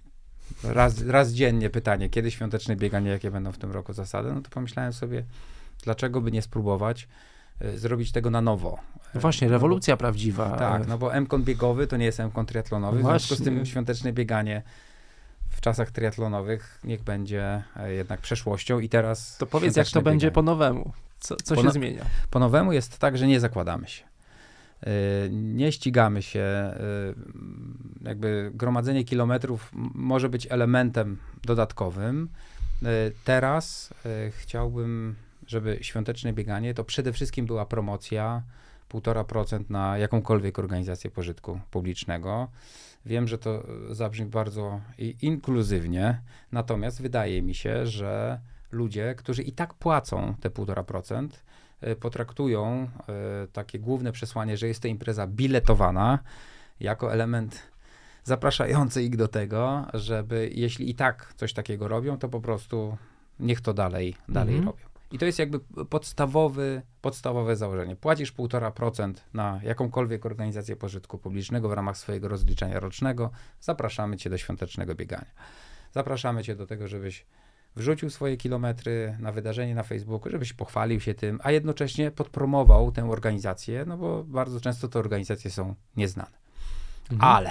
[0.64, 4.50] raz, raz dziennie pytanie, kiedy świąteczne bieganie, jakie będą w tym roku zasady, no to
[4.50, 5.24] pomyślałem sobie,
[5.82, 7.08] dlaczego by nie spróbować
[7.64, 8.78] y, zrobić tego na nowo.
[9.14, 10.56] No Właśnie, No rewolucja prawdziwa.
[10.56, 13.70] tak, no bo M-kon biegowy to nie jest M-kon triatlonowy, w związku z tym Właśnie.
[13.72, 14.62] świąteczne bieganie
[15.64, 20.42] czasach triatlonowych niech będzie e, jednak przeszłością i teraz To powiedz, jak to będzie po
[20.42, 20.92] nowemu.
[21.20, 22.04] Co, co Po się no- zmienia?
[22.30, 24.04] Po nowemu jest tak, że nie zakładamy się.
[25.30, 26.74] Nie ścigamy się,
[28.02, 32.28] jakby gromadzenie kilometrów może być elementem dodatkowym.
[33.24, 33.94] Teraz
[34.30, 35.14] chciałbym,
[35.46, 38.42] żeby świąteczne bieganie to przede wszystkim była promocja
[38.90, 42.48] 1,5% na jakąkolwiek organizację pożytku publicznego.
[43.06, 44.80] Wiem, że to zabrzmi bardzo
[45.22, 46.20] inkluzywnie,
[46.52, 48.40] natomiast wydaje mi się, że
[48.72, 51.28] ludzie, którzy i tak płacą te 1,5%,
[51.88, 52.88] y, potraktują
[53.44, 56.18] y, takie główne przesłanie, że jest to impreza biletowana,
[56.80, 57.62] jako element
[58.24, 62.96] zapraszający ich do tego, żeby jeśli i tak coś takiego robią, to po prostu
[63.40, 64.66] niech to dalej, dalej mhm.
[64.72, 64.93] robią.
[65.14, 65.60] I to jest jakby
[65.90, 67.96] podstawowy, podstawowe założenie.
[67.96, 73.30] Płacisz 1,5% na jakąkolwiek organizację pożytku publicznego w ramach swojego rozliczenia rocznego.
[73.60, 75.30] Zapraszamy cię do świątecznego biegania.
[75.92, 77.26] Zapraszamy cię do tego, żebyś
[77.76, 83.10] wrzucił swoje kilometry na wydarzenie na Facebooku, żebyś pochwalił się tym, a jednocześnie podpromował tę
[83.10, 86.36] organizację, no bo bardzo często te organizacje są nieznane.
[87.12, 87.32] Mhm.
[87.34, 87.50] Ale.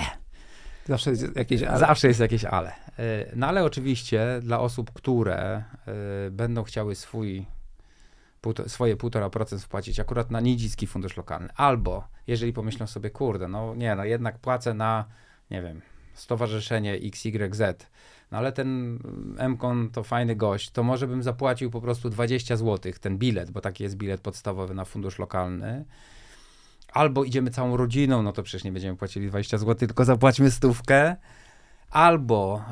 [0.86, 1.80] Zawsze jest jakieś ale.
[1.80, 2.72] Zawsze jest jakieś ale.
[3.00, 5.64] E, no ale oczywiście dla osób, które
[6.28, 7.46] e, będą chciały swój
[8.68, 11.50] swoje 1,5% wpłacić akurat na nidziski fundusz lokalny.
[11.56, 15.06] Albo jeżeli pomyślą sobie, kurde, no nie, no jednak płacę na,
[15.52, 15.82] nie wiem,
[16.14, 17.62] stowarzyszenie XYZ,
[18.32, 19.00] no ale ten
[19.50, 23.62] MKON to fajny gość, to może bym zapłacił po prostu 20 zł, ten bilet, bo
[23.62, 25.86] taki jest bilet podstawowy na fundusz lokalny.
[26.94, 31.16] Albo idziemy całą rodziną, no to przecież nie będziemy płacili 20 zł, tylko zapłaćmy stówkę.
[31.94, 32.66] Albo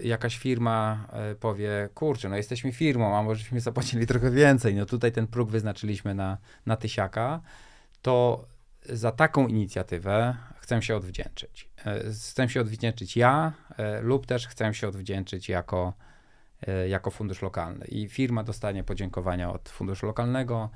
[0.00, 4.86] y, jakaś firma y, powie, kurczę, no jesteśmy firmą, a możeśmy zapłacili trochę więcej, no
[4.86, 7.40] tutaj ten próg wyznaczyliśmy na, na tysiaka,
[8.02, 8.44] to
[8.88, 11.68] za taką inicjatywę chcę się odwdzięczyć.
[11.86, 13.52] Y, chcę się odwdzięczyć ja
[14.02, 15.92] lub też chcę się odwdzięczyć jako,
[16.88, 17.86] jako fundusz lokalny.
[17.86, 20.70] I firma dostanie podziękowania od funduszu lokalnego,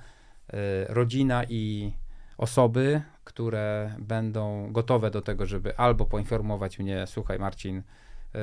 [0.89, 1.93] rodzina i
[2.39, 7.83] osoby, które będą gotowe do tego, żeby albo poinformować mnie, słuchaj Marcin,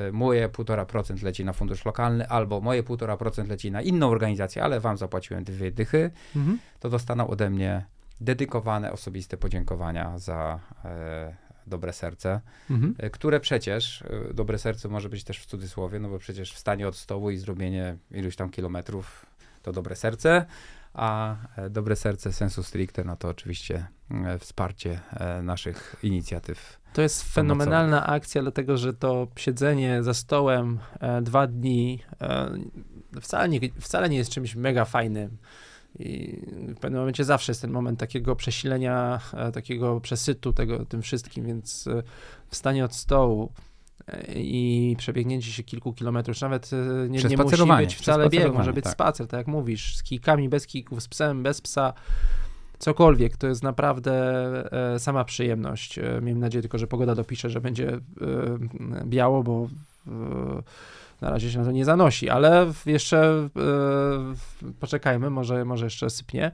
[0.08, 4.80] y, moje 1,5% leci na fundusz lokalny, albo moje 1,5% leci na inną organizację, ale
[4.80, 6.58] wam zapłaciłem dwie dychy, mhm.
[6.80, 7.84] to dostaną ode mnie
[8.20, 11.36] dedykowane osobiste podziękowania za e,
[11.66, 12.94] dobre serce, mhm.
[12.98, 16.88] E, które przecież, e, dobre serce może być też w cudzysłowie, no bo przecież wstanie
[16.88, 19.26] od stołu i zrobienie iluś tam kilometrów
[19.62, 20.46] to dobre serce,
[20.94, 26.80] a e, dobre serce sensu stricte, no to oczywiście e, wsparcie e, naszych inicjatyw.
[26.92, 30.78] To jest fenomenalna akcja, dlatego że to siedzenie za stołem
[31.22, 32.02] dwa dni
[33.20, 35.36] wcale nie, wcale nie jest czymś mega fajnym.
[35.98, 36.40] I
[36.76, 39.20] w pewnym momencie zawsze jest ten moment takiego przesilenia,
[39.52, 41.88] takiego przesytu tego, tym wszystkim, więc
[42.48, 43.52] wstanie od stołu,
[44.34, 46.76] i przebiegnięcie się kilku kilometrów, nawet e,
[47.08, 48.92] nie, nie musi być wcale bieg, może być tak.
[48.92, 51.92] spacer, tak jak mówisz, z kijkami, bez kijków, z psem, bez psa,
[52.78, 54.12] cokolwiek, to jest naprawdę
[54.94, 55.98] e, sama przyjemność.
[55.98, 58.00] E, miejmy nadzieję tylko, że pogoda dopisze, że będzie
[59.04, 59.68] biało, bo
[61.20, 63.48] na razie się na to nie zanosi, ale jeszcze
[64.80, 66.52] poczekajmy, może, może jeszcze sypnie.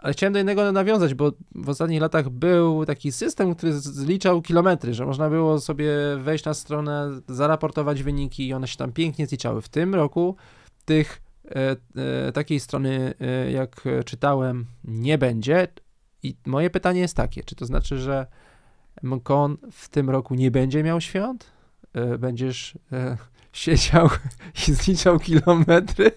[0.00, 4.94] Ale chciałem do innego nawiązać, bo w ostatnich latach był taki system, który zliczał kilometry,
[4.94, 9.62] że można było sobie wejść na stronę, zaraportować wyniki i one się tam pięknie zliczały.
[9.62, 10.36] W tym roku
[10.84, 11.76] tych e,
[12.26, 15.68] e, takiej strony, e, jak czytałem, nie będzie.
[16.22, 18.26] I moje pytanie jest takie, czy to znaczy, że
[19.02, 21.50] MKON w tym roku nie będzie miał świąt?
[21.92, 23.16] E, będziesz e,
[23.52, 24.08] siedział
[24.68, 26.10] i zliczał kilometry?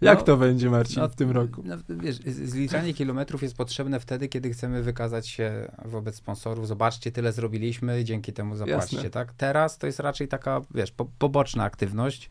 [0.00, 1.62] Jak no, to będzie, Marcin, no, w tym roku?
[1.64, 6.68] No, wiesz, zliczanie kilometrów jest potrzebne wtedy, kiedy chcemy wykazać się wobec sponsorów.
[6.68, 9.32] Zobaczcie, tyle zrobiliśmy, dzięki temu zapłacicie, tak?
[9.32, 12.30] Teraz to jest raczej taka, wiesz, po, poboczna aktywność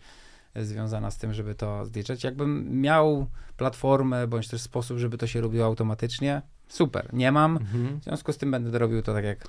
[0.55, 2.23] związana z tym, żeby to zliczać.
[2.23, 7.13] Jakbym miał platformę, bądź też sposób, żeby to się robiło automatycznie, super.
[7.13, 7.99] Nie mam, mhm.
[7.99, 9.47] w związku z tym będę robił to tak jak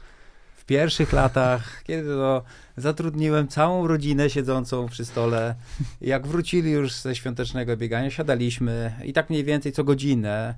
[0.65, 2.43] w pierwszych latach, kiedy to
[2.77, 5.55] zatrudniłem całą rodzinę siedzącą przy stole.
[6.01, 10.55] Jak wrócili już ze świątecznego biegania, siadaliśmy i tak mniej więcej co godzinę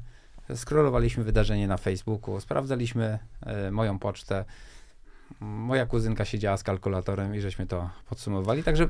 [0.54, 4.44] skrolowaliśmy wydarzenie na Facebooku, sprawdzaliśmy e, moją pocztę.
[5.40, 8.62] Moja kuzynka siedziała z kalkulatorem i żeśmy to podsumowali.
[8.62, 8.88] Także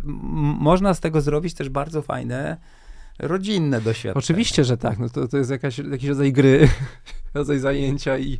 [0.61, 2.57] można z tego zrobić też bardzo fajne
[3.19, 4.25] rodzinne doświadczenie.
[4.25, 4.99] Oczywiście, że tak.
[4.99, 6.69] No to, to jest jakaś, jakiś rodzaj gry,
[7.35, 8.39] rodzaj zajęcia i,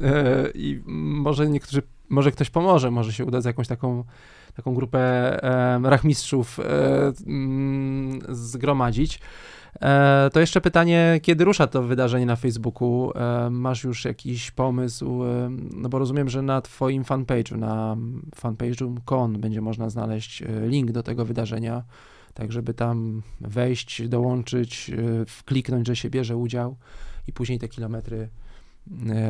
[0.00, 1.82] e, i może niektórzy
[2.14, 4.04] może ktoś pomoże, może się uda z jakąś taką,
[4.56, 5.00] taką grupę
[5.42, 9.20] e, rachmistrzów e, mm, zgromadzić.
[9.82, 13.12] E, to jeszcze pytanie, kiedy rusza to wydarzenie na Facebooku?
[13.14, 15.24] E, masz już jakiś pomysł?
[15.24, 17.96] E, no bo rozumiem, że na twoim fanpage'u, na
[18.36, 21.82] fanpage'u kon będzie można znaleźć e, link do tego wydarzenia,
[22.34, 24.90] tak żeby tam wejść, dołączyć,
[25.44, 26.76] kliknąć, że się bierze udział
[27.28, 28.43] i później te kilometry e,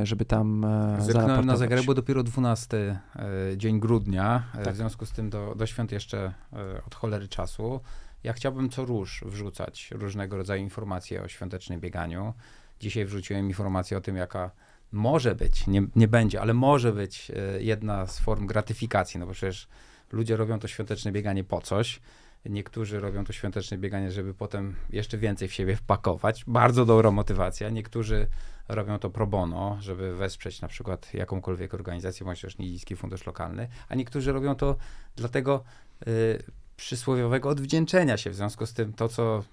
[0.03, 4.75] żeby tam e, Zerknąłem na zegarek, bo dopiero 12 e, dzień grudnia, e, Tak.
[4.75, 7.81] w związku z tym do, do świąt jeszcze e, od cholery czasu.
[8.25, 12.35] Ja chciałbym co róż wrzucać różnego rodzaju informacje o świątecznym bieganiu.
[12.81, 14.51] Dzisiaj wrzuciłem informację o tym, jaka
[14.93, 19.33] może być, nie, nie będzie, ale może być e, jedna z form gratyfikacji, no bo
[19.33, 19.69] przecież
[20.13, 22.01] ludzie robią to świąteczne bieganie po coś.
[22.47, 26.45] Niektórzy robią to świąteczne bieganie, żeby potem jeszcze więcej w siebie wpakować.
[26.47, 27.71] Bardzo dobra motywacja.
[27.71, 28.27] Niektórzy
[28.69, 33.69] robią to pro bono, żeby wesprzeć na przykład jakąkolwiek organizację, bądź też Niziski Fundusz Lokalny,
[33.89, 34.77] a niektórzy robią to
[35.17, 35.65] dlatego
[36.09, 36.43] y,
[36.77, 38.31] przysłowiowego odwdzięczenia się.
[38.31, 39.45] W związku z tym to, co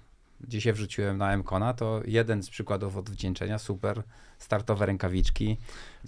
[0.48, 4.02] dzisiaj wrzuciłem na MKONA, to jeden z przykładów odwdzięczenia, super,
[4.38, 5.56] startowe rękawiczki.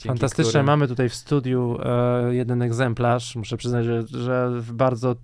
[0.07, 0.49] Fantastyczne.
[0.51, 3.37] którym- Mamy tutaj w studiu e, jeden egzemplarz.
[3.37, 5.15] Muszę przyznać, że, że bardzo e,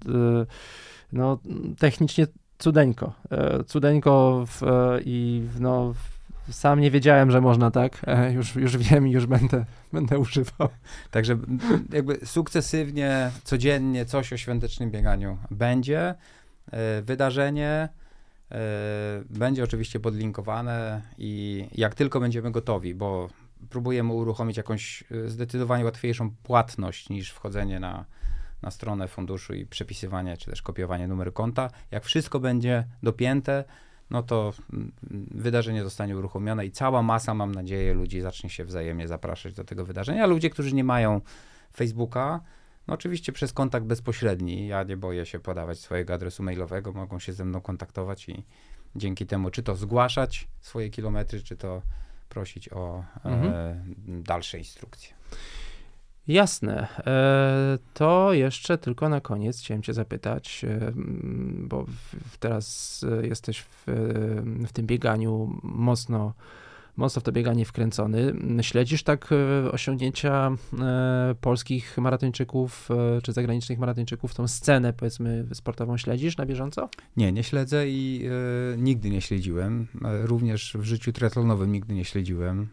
[1.12, 1.38] no,
[1.78, 2.26] technicznie
[2.58, 3.12] cudeńko.
[3.30, 4.60] E, cudeńko w,
[5.04, 6.19] i w, no, w,
[6.50, 8.02] sam nie wiedziałem, że można tak.
[8.06, 10.68] E, już, już wiem i już będę, będę używał.
[11.10, 11.38] Także
[11.92, 16.14] jakby sukcesywnie, codziennie coś o świątecznym bieganiu będzie.
[16.72, 17.88] E, Wydarzenie
[18.50, 18.58] e,
[19.30, 23.28] będzie oczywiście podlinkowane i jak tylko będziemy gotowi, bo
[23.70, 28.04] próbujemy uruchomić jakąś zdecydowanie łatwiejszą płatność niż wchodzenie na,
[28.62, 31.70] na stronę funduszu i przepisywanie czy też kopiowanie numeru konta.
[31.90, 33.64] Jak wszystko będzie dopięte,
[34.10, 34.92] no to mm,
[35.30, 39.84] wydarzenie zostanie uruchomione i cała masa, mam nadzieję, ludzi zacznie się wzajemnie zapraszać do tego
[39.84, 40.26] wydarzenia.
[40.26, 41.20] Ludzie, którzy nie mają
[41.76, 42.40] Facebooka,
[42.86, 47.32] no oczywiście przez kontakt bezpośredni, ja nie boję się podawać swojego adresu mailowego, mogą się
[47.32, 48.44] ze mną kontaktować i
[48.96, 51.82] dzięki temu czy to zgłaszać swoje kilometry, czy to
[52.28, 53.52] prosić o Mhm.
[53.54, 53.84] e,
[54.22, 55.14] dalsze instrukcje.
[56.30, 56.86] Jasne.
[57.06, 60.92] E, to jeszcze tylko na koniec chciałem Cię zapytać, e,
[61.58, 61.86] bo
[62.40, 63.84] teraz e, jesteś w,
[64.66, 66.34] w tym bieganiu mocno,
[66.96, 68.34] mocno w to bieganie wkręcony.
[68.62, 69.28] Śledzisz tak
[69.72, 70.50] osiągnięcia
[71.40, 72.88] polskich maratończyków
[73.22, 76.88] czy zagranicznych maratończyków, tą scenę powiedzmy sportową śledzisz na bieżąco?
[77.16, 78.24] Nie, nie śledzę i
[78.74, 79.86] e, nigdy nie śledziłem.
[80.22, 82.68] Również w życiu triatlonowym nigdy nie śledziłem.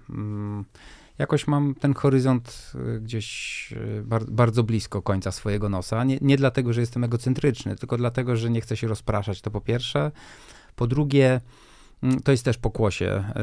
[1.17, 6.03] Mm, jakoś mam ten horyzont e, gdzieś bar, bardzo blisko końca swojego nosa.
[6.03, 9.61] Nie, nie dlatego, że jestem egocentryczny, tylko dlatego, że nie chcę się rozpraszać, to po
[9.61, 10.11] pierwsze.
[10.75, 11.41] Po drugie,
[12.03, 13.33] mm, to jest też pokłosie e,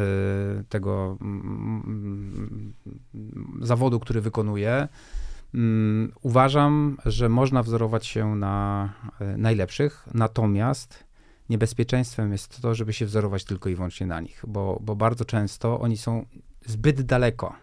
[0.68, 2.74] tego mm,
[3.60, 4.88] zawodu, który wykonuję.
[5.54, 8.92] Mm, Uważam, że można wzorować się na
[9.36, 11.04] najlepszych, natomiast
[11.48, 15.80] niebezpieczeństwem jest to, żeby się wzorować tylko i wyłącznie na nich, bo, bo bardzo często
[15.80, 16.26] oni są
[16.66, 17.54] zbyt daleko.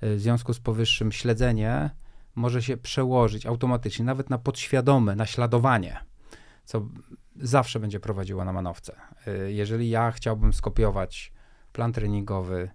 [0.00, 1.90] E, W związku z powyższym śledzenie
[2.34, 6.00] może się przełożyć automatycznie, nawet na podświadome naśladowanie,
[6.64, 6.88] co
[7.36, 8.96] zawsze będzie prowadziło na manowce.
[9.26, 11.32] E, Jeżeli ja chciałbym skopiować
[11.72, 12.70] plan treningowy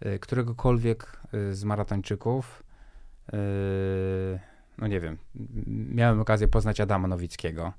[0.00, 1.20] e, któregokolwiek
[1.52, 2.62] z maratończyków,
[4.78, 5.18] no nie wiem,
[5.66, 7.72] miałem okazję poznać Adama Nowickiego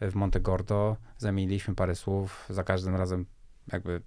[0.00, 3.26] w Montegordo, zamieniliśmy parę słów, za każdym razem
[3.72, 4.02] jakby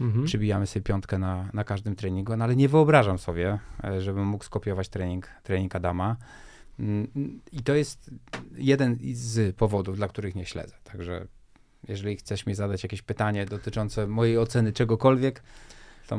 [0.00, 0.24] Mhm.
[0.24, 4.44] przybijamy sobie piątkę na, na każdym treningu, no ale nie wyobrażam sobie, e, żebym mógł
[4.44, 6.16] skopiować trening, trening Adama.
[6.78, 8.10] Mm, I to jest
[8.56, 10.74] jeden z powodów, dla których nie śledzę.
[10.84, 11.26] Także
[11.88, 15.42] jeżeli chcesz mi zadać jakieś pytanie dotyczące mojej oceny czegokolwiek,
[16.08, 16.18] to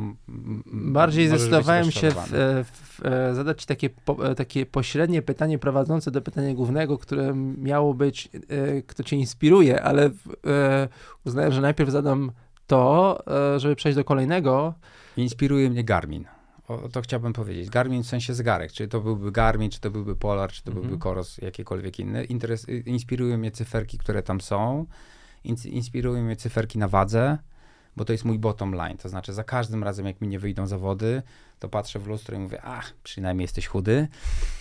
[0.68, 6.12] Bardziej zdecydowałem się w, e, w, e, zadać ci takie, po, takie pośrednie pytanie prowadzące
[6.12, 8.30] do pytania głównego, które miało być,
[8.88, 10.38] kto cię inspiruje, ale w-
[11.26, 12.32] uznałem, że najpierw zadam
[12.68, 13.18] to,
[13.56, 14.74] e, żeby przejść do kolejnego.
[15.18, 16.26] Inspiruje mnie Garmin.
[16.68, 17.70] O, to chciałbym powiedzieć.
[17.70, 18.72] Garmin w sensie zegarek.
[18.72, 20.88] Czy to byłby Garmin, czy to byłby Polar, czy to Mhm.
[20.88, 22.24] byłby Coros, jakiekolwiek inny.
[22.24, 24.86] Interes, y, inspirują mnie cyferki, które tam są.
[25.46, 27.38] Ins- inspirują mnie cyferki na wadze,
[27.96, 28.98] bo to jest mój bottom line.
[28.98, 31.22] To znaczy za każdym razem, jak mi nie wyjdą zawody,
[31.60, 34.08] to patrzę w lustro i mówię, ach, przynajmniej jesteś chudy.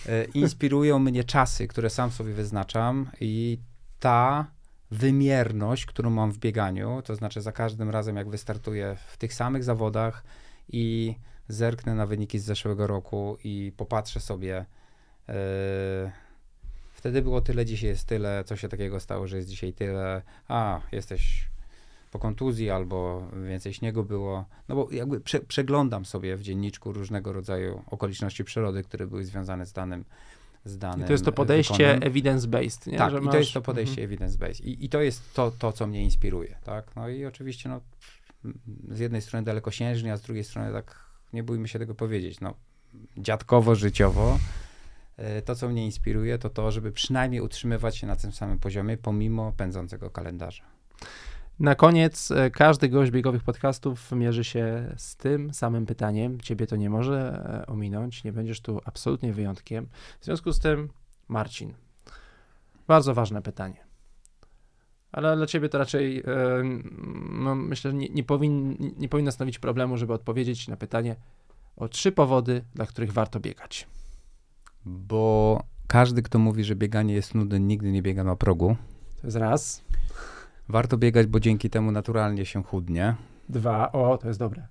[0.09, 3.59] E, Inspirują mnie czasy, które sam sobie wyznaczam i
[3.99, 4.45] ta
[4.91, 9.63] wymierność, którą mam w bieganiu, to znaczy za każdym razem, jak wystartuję w tych samych
[9.63, 10.23] zawodach
[10.69, 11.15] i
[11.47, 14.65] zerknę na wyniki z zeszłego roku i popatrzę sobie,
[15.29, 16.11] e,
[16.93, 20.81] wtedy było tyle, dzisiaj jest tyle, co się takiego stało, że jest dzisiaj tyle, a,
[20.91, 21.49] jesteś
[22.11, 27.33] po kontuzji albo więcej śniegu było, no bo jakby prze, przeglądam sobie w dzienniczku różnego
[27.33, 30.05] rodzaju okoliczności przyrody, które były związane z danym
[30.69, 32.97] z danym I to jest to podejście evidence-based, nie?
[32.97, 34.19] Tak, Że i to jest to podejście Mhm.
[34.19, 34.65] evidence-based.
[34.65, 36.95] I, I to jest to, to, co mnie inspiruje, tak?
[36.95, 37.81] No i oczywiście, no,
[38.91, 40.99] z jednej strony dalekosiężnie, a z drugiej strony tak,
[41.33, 42.53] nie bójmy się tego powiedzieć, no,
[43.17, 44.39] dziadkowo, życiowo.
[45.17, 48.97] E, To, co mnie inspiruje, to to, żeby przynajmniej utrzymywać się na tym samym poziomie,
[48.97, 50.63] pomimo pędzącego kalendarza.
[51.59, 56.41] Na koniec e, każdy gość biegowych podcastów mierzy się z tym samym pytaniem.
[56.41, 59.87] Ciebie to nie może e, ominąć, nie będziesz tu absolutnie wyjątkiem.
[60.19, 60.89] W związku z tym,
[61.27, 61.73] Marcin,
[62.87, 63.87] bardzo ważne pytanie.
[65.11, 66.23] Ale dla ciebie to raczej, e,
[67.31, 71.15] no, myślę, że nie, nie, powin, nie powinno stanowić problemu, żeby odpowiedzieć na pytanie
[71.75, 73.87] o trzy powody, dla których warto biegać.
[74.85, 78.75] Bo każdy, kto mówi, że bieganie jest nudne, nigdy nie biega na progu.
[79.21, 79.86] To jest raz.
[80.69, 83.15] Warto biegać, bo dzięki temu naturalnie się chudnie.
[83.49, 83.91] Dwa.
[83.91, 84.67] O, to jest dobre.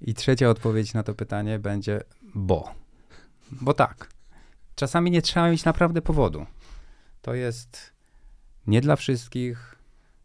[0.00, 2.00] I trzecia odpowiedź na to pytanie będzie
[2.34, 2.74] bo.
[3.52, 4.08] Bo tak.
[4.74, 6.46] Czasami nie trzeba mieć naprawdę powodu.
[7.22, 7.92] To jest
[8.66, 9.78] nie dla wszystkich,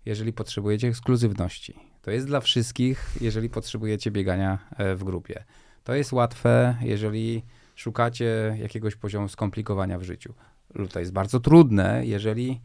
[0.05, 1.73] jeżeli potrzebujecie ekskluzywności.
[2.01, 5.43] To jest dla wszystkich, jeżeli potrzebujecie biegania e, w grupie.
[5.83, 7.43] To jest łatwe, jeżeli
[7.75, 10.33] szukacie jakiegoś poziomu skomplikowania w życiu.
[10.73, 12.61] Lub to jest bardzo trudne, jeżeli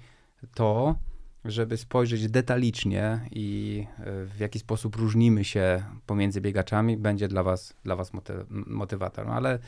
[0.54, 0.94] to,
[1.44, 7.74] żeby spojrzeć detalicznie i e, w jaki sposób różnimy się pomiędzy biegaczami, będzie dla was,
[7.84, 9.30] dla was moty- motywatorem.
[9.30, 9.58] Ale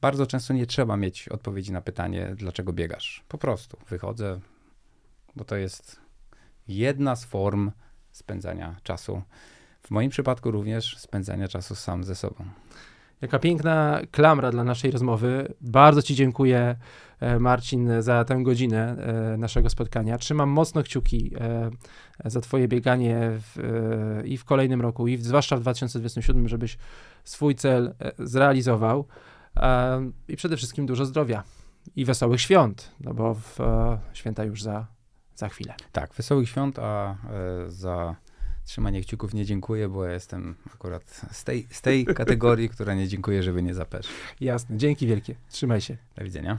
[0.00, 3.24] bardzo często nie trzeba mieć odpowiedzi na pytanie, dlaczego biegasz.
[3.28, 4.40] Po prostu wychodzę,
[5.36, 6.00] bo to jest
[6.68, 7.70] jedna z form
[8.12, 9.22] spędzania czasu.
[9.82, 12.44] W moim przypadku również spędzania czasu sam ze sobą.
[13.20, 15.54] Jaka piękna klamra dla naszej rozmowy.
[15.60, 16.76] Bardzo Ci dziękuję,
[17.40, 20.18] Marcin, za tę godzinę e, naszego spotkania.
[20.18, 21.70] Trzymam mocno kciuki e,
[22.24, 23.56] za Twoje bieganie w,
[24.24, 26.78] i w kolejnym roku, i w, zwłaszcza w 2027, żebyś
[27.24, 29.06] swój cel zrealizował.
[30.28, 31.42] I przede wszystkim dużo zdrowia
[31.96, 33.58] i wesołych świąt, no bo w,
[34.12, 34.86] święta już za,
[35.34, 35.74] za chwilę.
[35.92, 37.16] Tak, wesołych świąt, a
[37.66, 38.16] za
[38.64, 43.08] trzymanie kciuków nie dziękuję, bo ja jestem akurat z tej, z tej kategorii, która nie
[43.08, 44.08] dziękuję, żeby nie zapeszy.
[44.40, 45.34] Jasne, dzięki wielkie.
[45.48, 45.96] Trzymaj się.
[46.16, 46.58] Do widzenia.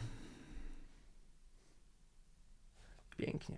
[3.19, 3.57] Pięknie.